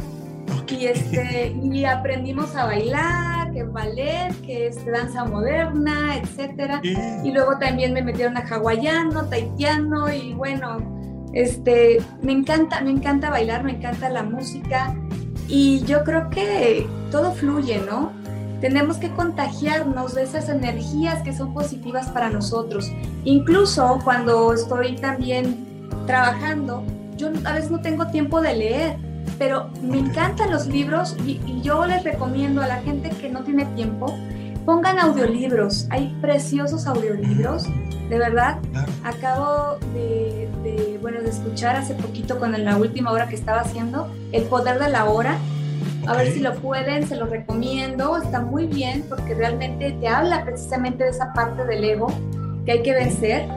[0.69, 6.81] y, este, y aprendimos a bailar, que ballet, que es danza moderna, etcétera.
[6.83, 10.79] Y luego también me metieron a hawaiano, taitiano y bueno,
[11.33, 14.95] este, me encanta, me encanta bailar, me encanta la música
[15.49, 18.13] y yo creo que todo fluye, ¿no?
[18.63, 22.93] tenemos que contagiarnos de esas energías que son positivas para nosotros.
[23.25, 26.85] Incluso cuando estoy también trabajando,
[27.17, 28.97] yo a veces no tengo tiempo de leer,
[29.37, 33.67] pero me encantan los libros y, yo les recomiendo a la gente que no tiene
[33.75, 34.07] tiempo,
[34.65, 35.89] pongan audiolibros.
[35.91, 37.67] Hay preciosos audiolibros,
[38.09, 38.59] de verdad.
[39.05, 44.11] Acabo de, de, bueno, de escuchar hace poquito con la última hora que estaba haciendo,
[44.33, 45.39] El Poder de la Hora
[46.07, 48.17] a ver si lo pueden, se lo recomiendo.
[48.17, 52.09] Está muy bien porque realmente te habla precisamente de esa parte del ego
[52.65, 53.49] que hay que vencer.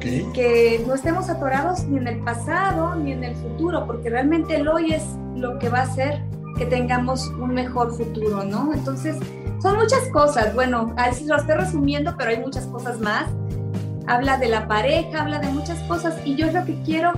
[0.00, 4.68] Que no estemos atorados ni en el pasado ni en el futuro, porque realmente el
[4.68, 5.02] hoy es
[5.34, 6.22] lo que va a hacer
[6.56, 8.72] que tengamos un mejor futuro, ¿no?
[8.72, 9.16] Entonces,
[9.60, 10.54] son muchas cosas.
[10.54, 13.28] Bueno, así lo estoy resumiendo, pero hay muchas cosas más.
[14.08, 17.12] Habla de la pareja, habla de muchas cosas y yo es lo que quiero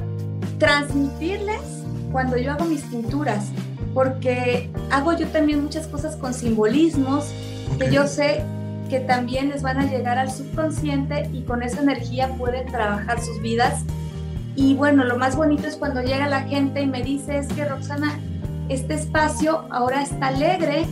[0.59, 3.47] transmitirles cuando yo hago mis pinturas
[3.95, 7.33] porque hago yo también muchas cosas con simbolismos
[7.79, 8.43] que yo sé
[8.89, 13.41] que también les van a llegar al subconsciente y con esa energía pueden trabajar sus
[13.41, 13.85] vidas.
[14.57, 17.65] Y bueno, lo más bonito es cuando llega la gente y me dice, es que
[17.65, 18.19] Roxana,
[18.69, 20.87] este espacio ahora está alegre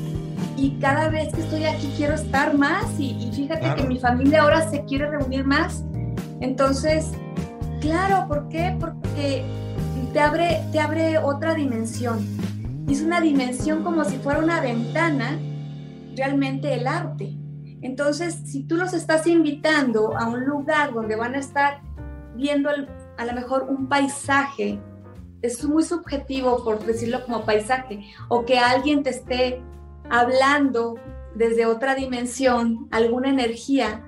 [0.56, 4.70] y cada vez que estoy aquí quiero estar más y, fíjate que mi familia ahora
[4.70, 5.82] se quiere reunir más.
[6.40, 7.10] Entonces,
[7.80, 8.76] claro, ¿por qué?
[8.78, 9.44] Porque
[10.12, 12.38] te abre, te abre otra dimensión
[12.92, 15.38] es una dimensión como si fuera una ventana,
[16.16, 17.36] realmente el arte.
[17.82, 21.82] Entonces, si tú los estás invitando a un lugar donde van a estar
[22.34, 24.80] viendo a lo mejor un paisaje,
[25.42, 29.62] es muy subjetivo por decirlo como paisaje, o que alguien te esté
[30.10, 30.94] hablando
[31.34, 34.02] desde otra dimensión, alguna energía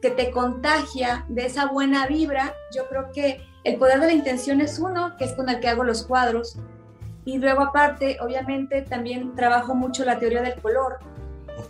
[0.00, 4.60] que te contagia de esa buena vibra, yo creo que el poder de la intención
[4.60, 6.58] es uno, que es con el que hago los cuadros,
[7.24, 10.98] y luego aparte, obviamente, también trabajo mucho la teoría del color.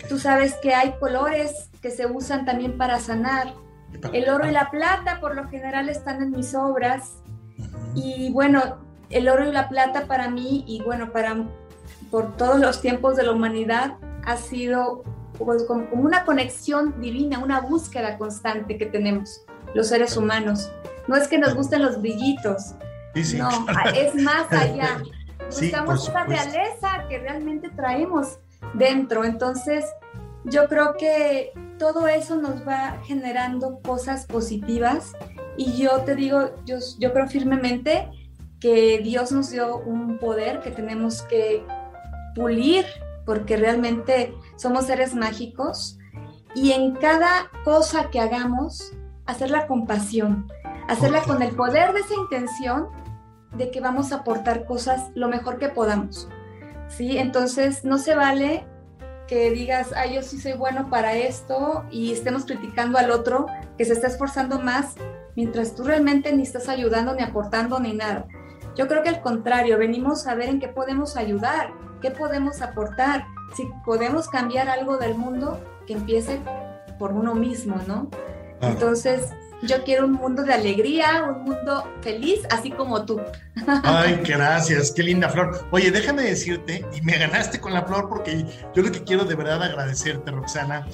[0.09, 3.55] Tú sabes que hay colores que se usan también para sanar.
[4.13, 7.17] El oro y la plata por lo general están en mis obras.
[7.95, 8.79] Y bueno,
[9.11, 11.37] el oro y la plata para mí y bueno, para
[12.11, 15.03] por todos los tiempos de la humanidad ha sido
[15.45, 19.43] pues, como una conexión divina, una búsqueda constante que tenemos
[19.75, 20.71] los seres humanos.
[21.09, 22.75] No es que nos gusten los brillitos,
[23.37, 23.49] no,
[23.95, 25.03] es más allá.
[25.47, 28.39] buscamos esa realeza que realmente traemos
[28.75, 29.25] dentro.
[29.25, 29.85] Entonces,
[30.45, 35.13] yo creo que todo eso nos va generando cosas positivas
[35.57, 38.09] y yo te digo, yo, yo creo firmemente
[38.61, 41.65] que Dios nos dio un poder que tenemos que
[42.35, 42.85] pulir
[43.31, 45.97] porque realmente somos seres mágicos
[46.53, 48.93] y en cada cosa que hagamos,
[49.25, 50.51] hacerla con pasión,
[50.89, 52.89] hacerla con el poder de esa intención
[53.57, 56.29] de que vamos a aportar cosas lo mejor que podamos.
[56.89, 57.19] ¿sí?
[57.19, 58.67] Entonces, no se vale
[59.29, 63.47] que digas, ay, yo sí soy bueno para esto y estemos criticando al otro
[63.79, 64.97] que se está esforzando más
[65.37, 68.27] mientras tú realmente ni estás ayudando, ni aportando, ni nada.
[68.75, 73.27] Yo creo que al contrario, venimos a ver en qué podemos ayudar, qué podemos aportar,
[73.57, 76.41] si podemos cambiar algo del mundo, que empiece
[76.99, 78.09] por uno mismo, ¿no?
[78.61, 79.31] Entonces,
[79.63, 83.21] yo quiero un mundo de alegría, un mundo feliz, así como tú.
[83.67, 85.67] Ay, gracias, qué linda flor.
[85.71, 88.45] Oye, déjame decirte, y me ganaste con la flor porque
[88.75, 90.87] yo lo que quiero de verdad agradecerte, Roxana,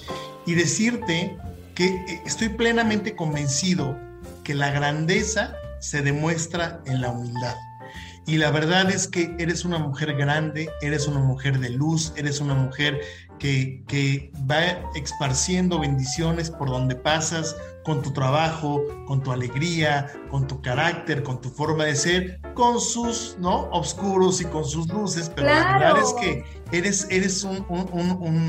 [0.47, 1.37] y decirte
[1.75, 3.97] que eh, estoy plenamente convencido
[4.43, 7.55] que la grandeza se demuestra en la humildad.
[8.27, 12.41] Y la verdad es que eres una mujer grande, eres una mujer de luz, eres
[12.41, 13.01] una mujer
[13.39, 14.61] que, que va
[14.95, 17.57] esparciendo bendiciones por donde pasas,
[17.87, 22.80] con tu trabajo, con tu alegría, con tu carácter, con tu forma de ser, con
[22.80, 23.70] sus, ¿no?
[23.70, 27.89] Oscuros y con sus luces, pero la verdad es que eres, eres un, un,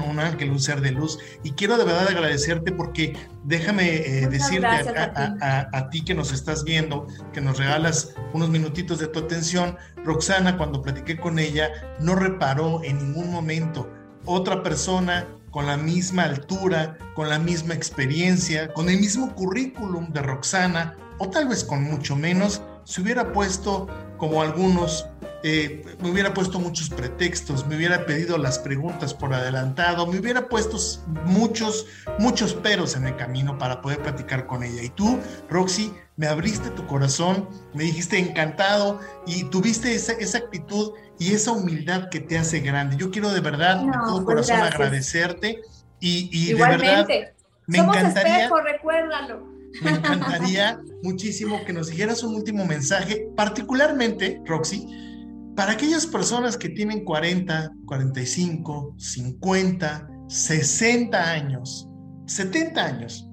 [0.01, 1.19] un, ángel, un ser de luz.
[1.43, 6.63] Y quiero de verdad agradecerte porque déjame eh, decirte a, a, ti que nos estás
[6.63, 11.69] viendo, que nos regalas unos minutitos de tu atención, Roxana, cuando platiqué con ella,
[11.99, 13.87] no reparó en ningún momento
[14.27, 20.21] otra persona con la misma altura, con la misma experiencia, con el mismo currículum de
[20.21, 25.07] Roxana, o tal vez con mucho menos, se hubiera puesto como algunos
[25.43, 30.49] eh, me hubiera puesto muchos pretextos, me hubiera pedido las preguntas por adelantado, me hubiera
[30.49, 30.77] puesto
[31.25, 31.85] muchos,
[32.17, 34.81] muchos peros en el camino para poder platicar con ella.
[34.81, 40.93] Y tú, Roxy, me abriste tu corazón, me dijiste encantado y tuviste esa, esa actitud
[41.19, 42.97] y esa humildad que te hace grande.
[42.97, 45.61] Yo quiero de verdad, de todo pues corazón, agradecerte
[45.99, 47.07] y, y de verdad
[47.67, 48.49] me encantaría.
[48.63, 49.45] recuérdalo.
[49.81, 54.87] Me encantaría muchísimo que nos dijeras un último mensaje, particularmente, Roxy,
[55.55, 61.89] para aquellas personas que tienen 40, 45, 50, 60 años,
[62.27, 63.27] 70 años,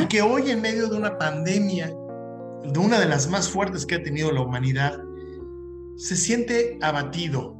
[0.00, 3.96] y que hoy en medio de una pandemia, de una de las más fuertes que
[3.96, 4.98] ha tenido la humanidad,
[5.96, 7.56] se siente abatido,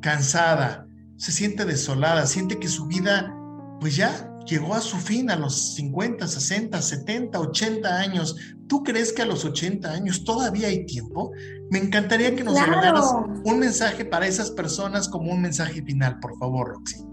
[0.00, 3.34] cansada, se siente desolada, siente que su vida
[3.80, 8.36] pues ya llegó a su fin a los 50, 60, 70, 80 años.
[8.66, 11.32] ¿Tú crees que a los 80 años todavía hay tiempo?
[11.70, 13.26] Me encantaría que nos claro.
[13.44, 17.04] un mensaje para esas personas como un mensaje final, por favor, Roxy.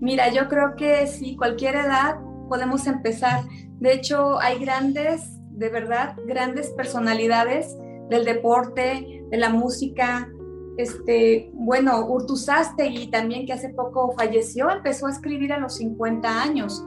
[0.00, 2.16] Mira, yo creo que sí, cualquier edad
[2.48, 3.42] podemos empezar.
[3.80, 7.76] De hecho, hay grandes, de verdad, grandes personalidades
[8.08, 10.30] del deporte, de la música,
[10.78, 12.06] este, bueno,
[12.78, 16.84] y también que hace poco falleció, empezó a escribir a los 50 años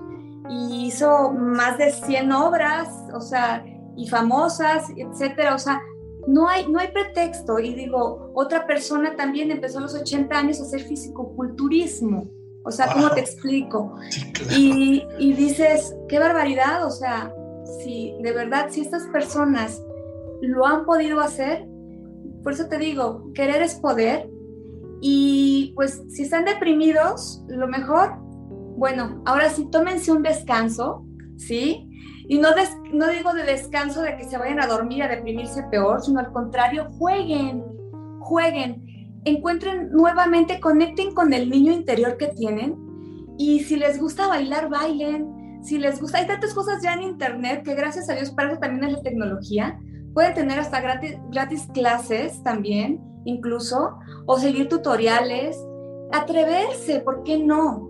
[0.49, 3.65] y hizo más de 100 obras, o sea,
[3.97, 5.81] y famosas, etcétera, o sea,
[6.25, 7.59] no hay, no hay pretexto.
[7.59, 12.29] Y digo, otra persona también empezó a los 80 años a hacer fisicoculturismo.
[12.63, 13.97] O sea, ¿cómo te explico?
[14.51, 17.33] y, y dices, qué barbaridad, o sea,
[17.79, 19.81] si de verdad, si estas personas
[20.41, 21.67] lo han podido hacer,
[22.43, 24.29] por eso te digo, querer es poder.
[25.01, 28.17] Y pues si están deprimidos, lo mejor,
[28.77, 31.05] bueno, ahora sí, tómense un descanso,
[31.37, 31.87] ¿sí?
[32.27, 32.49] Y no,
[32.93, 36.31] no digo de descanso de que se vayan a dormir, a deprimirse peor, sino al
[36.31, 37.63] contrario, jueguen,
[38.19, 38.83] jueguen,
[39.25, 42.75] encuentren nuevamente, conecten con el niño interior que tienen.
[43.37, 45.59] Y si les gusta bailar, bailen.
[45.63, 48.59] Si les gusta, hay tantas cosas ya en internet que gracias a Dios para eso
[48.59, 49.79] también es la tecnología
[50.13, 55.57] Pueden tener hasta gratis, gratis clases también, incluso, o seguir tutoriales.
[56.11, 57.89] Atreverse, ¿por qué no?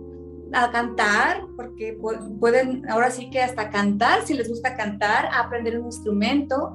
[0.52, 1.98] A cantar, porque
[2.38, 6.74] pueden ahora sí que hasta cantar, si les gusta cantar, aprender un instrumento.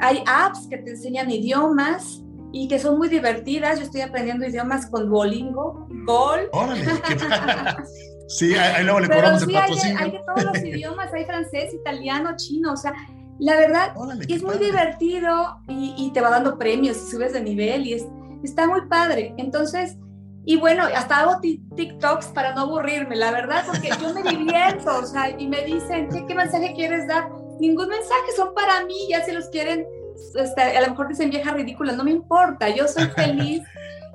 [0.00, 2.22] Hay apps que te enseñan idiomas
[2.52, 3.78] y que son muy divertidas.
[3.78, 6.48] Yo estoy aprendiendo idiomas con Duolingo, Gol.
[6.52, 7.16] Órale, ¿qué
[8.28, 9.98] Sí, ahí luego le cobramos el patrocinio.
[9.98, 12.94] Hay, hay de todos los idiomas, hay francés, italiano, chino, o sea,
[13.40, 13.94] la verdad
[14.28, 18.06] es muy divertido y, te va dando premios y subes de nivel y es,
[18.42, 19.34] está muy padre.
[19.38, 19.96] Entonces,
[20.44, 25.06] y bueno, hasta hago TikToks para no aburrirme, la verdad, porque yo me divierto, o
[25.06, 27.30] sea, y me dicen, ¿qué, mensaje quieres dar?
[27.58, 29.86] Ningún mensaje, son para mí, ya si los quieren,
[30.34, 33.62] este, a lo mejor dicen vieja ridícula, no me importa, yo soy feliz.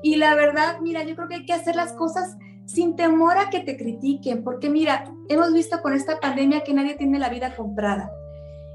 [0.04, 3.50] y la verdad, mira, yo creo que hay que hacer las cosas sin temor a
[3.50, 7.56] que te critiquen, porque mira, hemos visto con esta pandemia que nadie tiene la vida
[7.56, 8.12] comprada.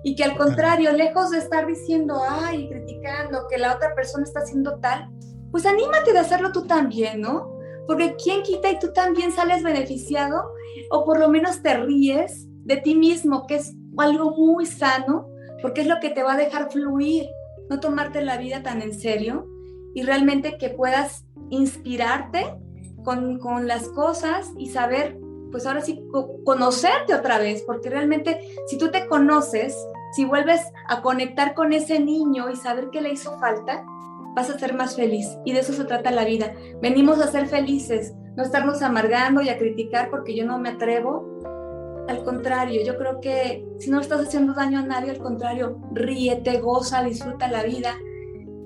[0.03, 4.40] Y que al contrario, lejos de estar diciendo, ay, criticando que la otra persona está
[4.40, 5.11] haciendo tal,
[5.51, 7.53] pues anímate de hacerlo tú también, ¿no?
[7.86, 10.53] Porque quién quita y tú también sales beneficiado
[10.90, 15.28] o por lo menos te ríes de ti mismo, que es algo muy sano,
[15.61, 17.28] porque es lo que te va a dejar fluir,
[17.68, 19.46] no tomarte la vida tan en serio
[19.94, 22.55] y realmente que puedas inspirarte
[23.05, 25.18] con, con las cosas y saber
[25.51, 26.05] pues ahora sí,
[26.44, 29.76] conocerte otra vez, porque realmente si tú te conoces,
[30.12, 33.84] si vuelves a conectar con ese niño y saber qué le hizo falta,
[34.34, 35.26] vas a ser más feliz.
[35.44, 36.53] Y de eso se trata la vida.
[36.80, 41.28] Venimos a ser felices, no estarnos amargando y a criticar porque yo no me atrevo.
[42.09, 46.59] Al contrario, yo creo que si no estás haciendo daño a nadie, al contrario, ríete,
[46.59, 47.96] goza, disfruta la vida.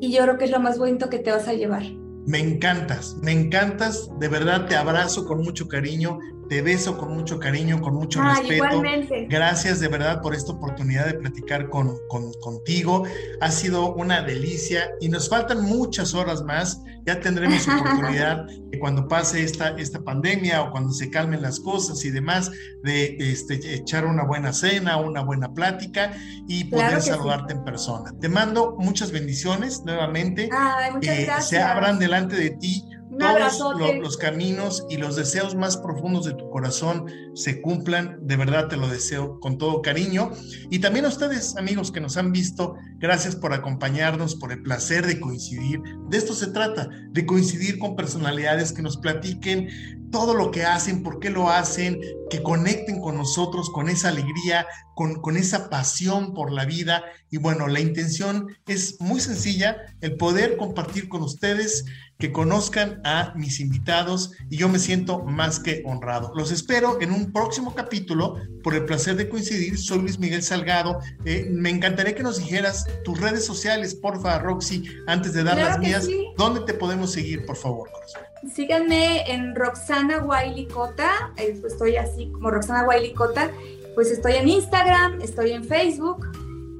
[0.00, 1.82] Y yo creo que es lo más bonito que te vas a llevar.
[2.26, 6.18] Me encantas, me encantas, de verdad te abrazo con mucho cariño,
[6.54, 8.80] te beso con mucho cariño, con mucho ah, respeto.
[9.28, 11.98] Gracias de verdad por esta oportunidad de platicar con,
[12.40, 13.02] contigo.
[13.40, 16.80] Ha sido una delicia y nos faltan muchas horas más.
[17.06, 22.04] Ya tendremos oportunidad de cuando pase esta, esta pandemia o cuando se calmen las cosas
[22.04, 22.52] y demás,
[22.84, 26.12] de este, echar una buena cena, una buena plática
[26.46, 28.12] y poder saludarte en persona.
[28.20, 30.48] Te mando muchas bendiciones nuevamente.
[30.52, 30.92] Ay,
[31.40, 32.84] se abran delante de ti
[33.18, 38.18] todos los, caminos y los deseos más profundos de tu corazón se cumplan.
[38.22, 40.30] De verdad te lo deseo con todo cariño.
[40.70, 45.06] Y también a ustedes, amigos que nos han visto, gracias por acompañarnos, por el placer
[45.06, 45.80] de coincidir.
[46.08, 49.68] De esto se trata, de coincidir con personalidades que nos platiquen
[50.14, 52.00] todo lo que hacen, por qué lo hacen,
[52.30, 57.02] que conecten con nosotros, con esa alegría, con, con, esa pasión por la vida.
[57.32, 61.84] Y bueno, la intención es muy sencilla, el poder compartir con ustedes,
[62.16, 66.30] que conozcan a mis invitados y yo me siento más que honrado.
[66.36, 69.76] Los espero en un próximo capítulo por el placer de coincidir.
[69.76, 71.00] Soy Luis Miguel Salgado.
[71.24, 75.80] Eh, me encantaría que nos dijeras tus redes sociales, porfa, Roxy, antes de dar las
[75.80, 76.06] mías.
[76.36, 78.33] ¿Dónde te podemos seguir, por favor, corazón?
[78.52, 83.50] Síganme en Roxana Wailicota, eh, pues estoy así como Roxana Wailicota,
[83.94, 86.26] pues estoy en Instagram, estoy en Facebook,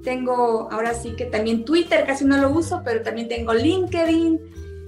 [0.03, 4.41] tengo ahora sí que también Twitter, casi no lo uso, pero también tengo LinkedIn,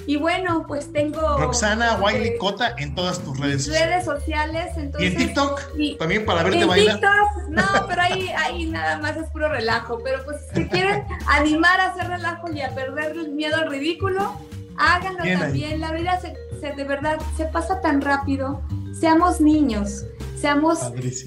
[0.07, 1.37] y bueno, pues tengo...
[1.37, 3.89] Roxana Wiley Cota en todas tus redes sociales.
[3.89, 5.13] Redes sociales, entonces...
[5.13, 5.61] ¿Y en TikTok?
[5.99, 7.01] también para verte en bailar.
[7.01, 9.99] TikTok, no, pero ahí, ahí nada más es puro relajo.
[10.05, 14.33] Pero pues si quieren animar a hacer relajo y a perder el miedo al ridículo,
[14.79, 15.81] háganlo también.
[15.81, 18.63] La vida se, de verdad se pasa tan rápido.
[18.99, 20.05] Seamos niños
[20.41, 20.79] seamos,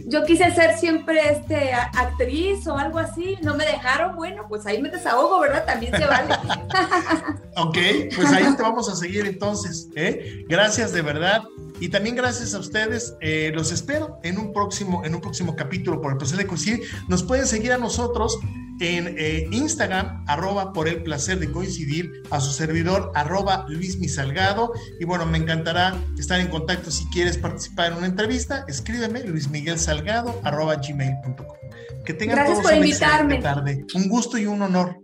[0.06, 4.82] yo quise ser siempre este, actriz o algo así, no me dejaron, bueno, pues ahí
[4.82, 5.66] me desahogo, ¿verdad?
[5.66, 6.34] También se vale.
[7.58, 7.78] ok,
[8.16, 9.90] pues ahí te vamos a seguir entonces.
[9.96, 10.46] ¿eh?
[10.48, 11.44] Gracias de verdad.
[11.82, 16.02] Y también gracias a ustedes, eh, los espero en un próximo, en un próximo capítulo
[16.02, 16.84] por el placer de coincidir.
[17.08, 18.38] Nos pueden seguir a nosotros
[18.80, 24.74] en eh, Instagram, arroba por el placer de coincidir, a su servidor, arroba Luis Salgado.
[25.00, 28.66] Y bueno, me encantará estar en contacto si quieres participar en una entrevista.
[28.68, 31.58] Escríbeme, Luis Miguel Salgado, arroba gmail.com.
[32.06, 33.42] Que tengan Gracias por invitarme.
[33.42, 33.86] tarde.
[33.94, 34.98] Un gusto y un honor.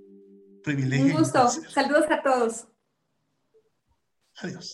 [0.64, 1.06] Privilegio.
[1.06, 1.48] Un gusto.
[1.50, 2.68] Saludos a todos.
[4.38, 4.74] Adiós.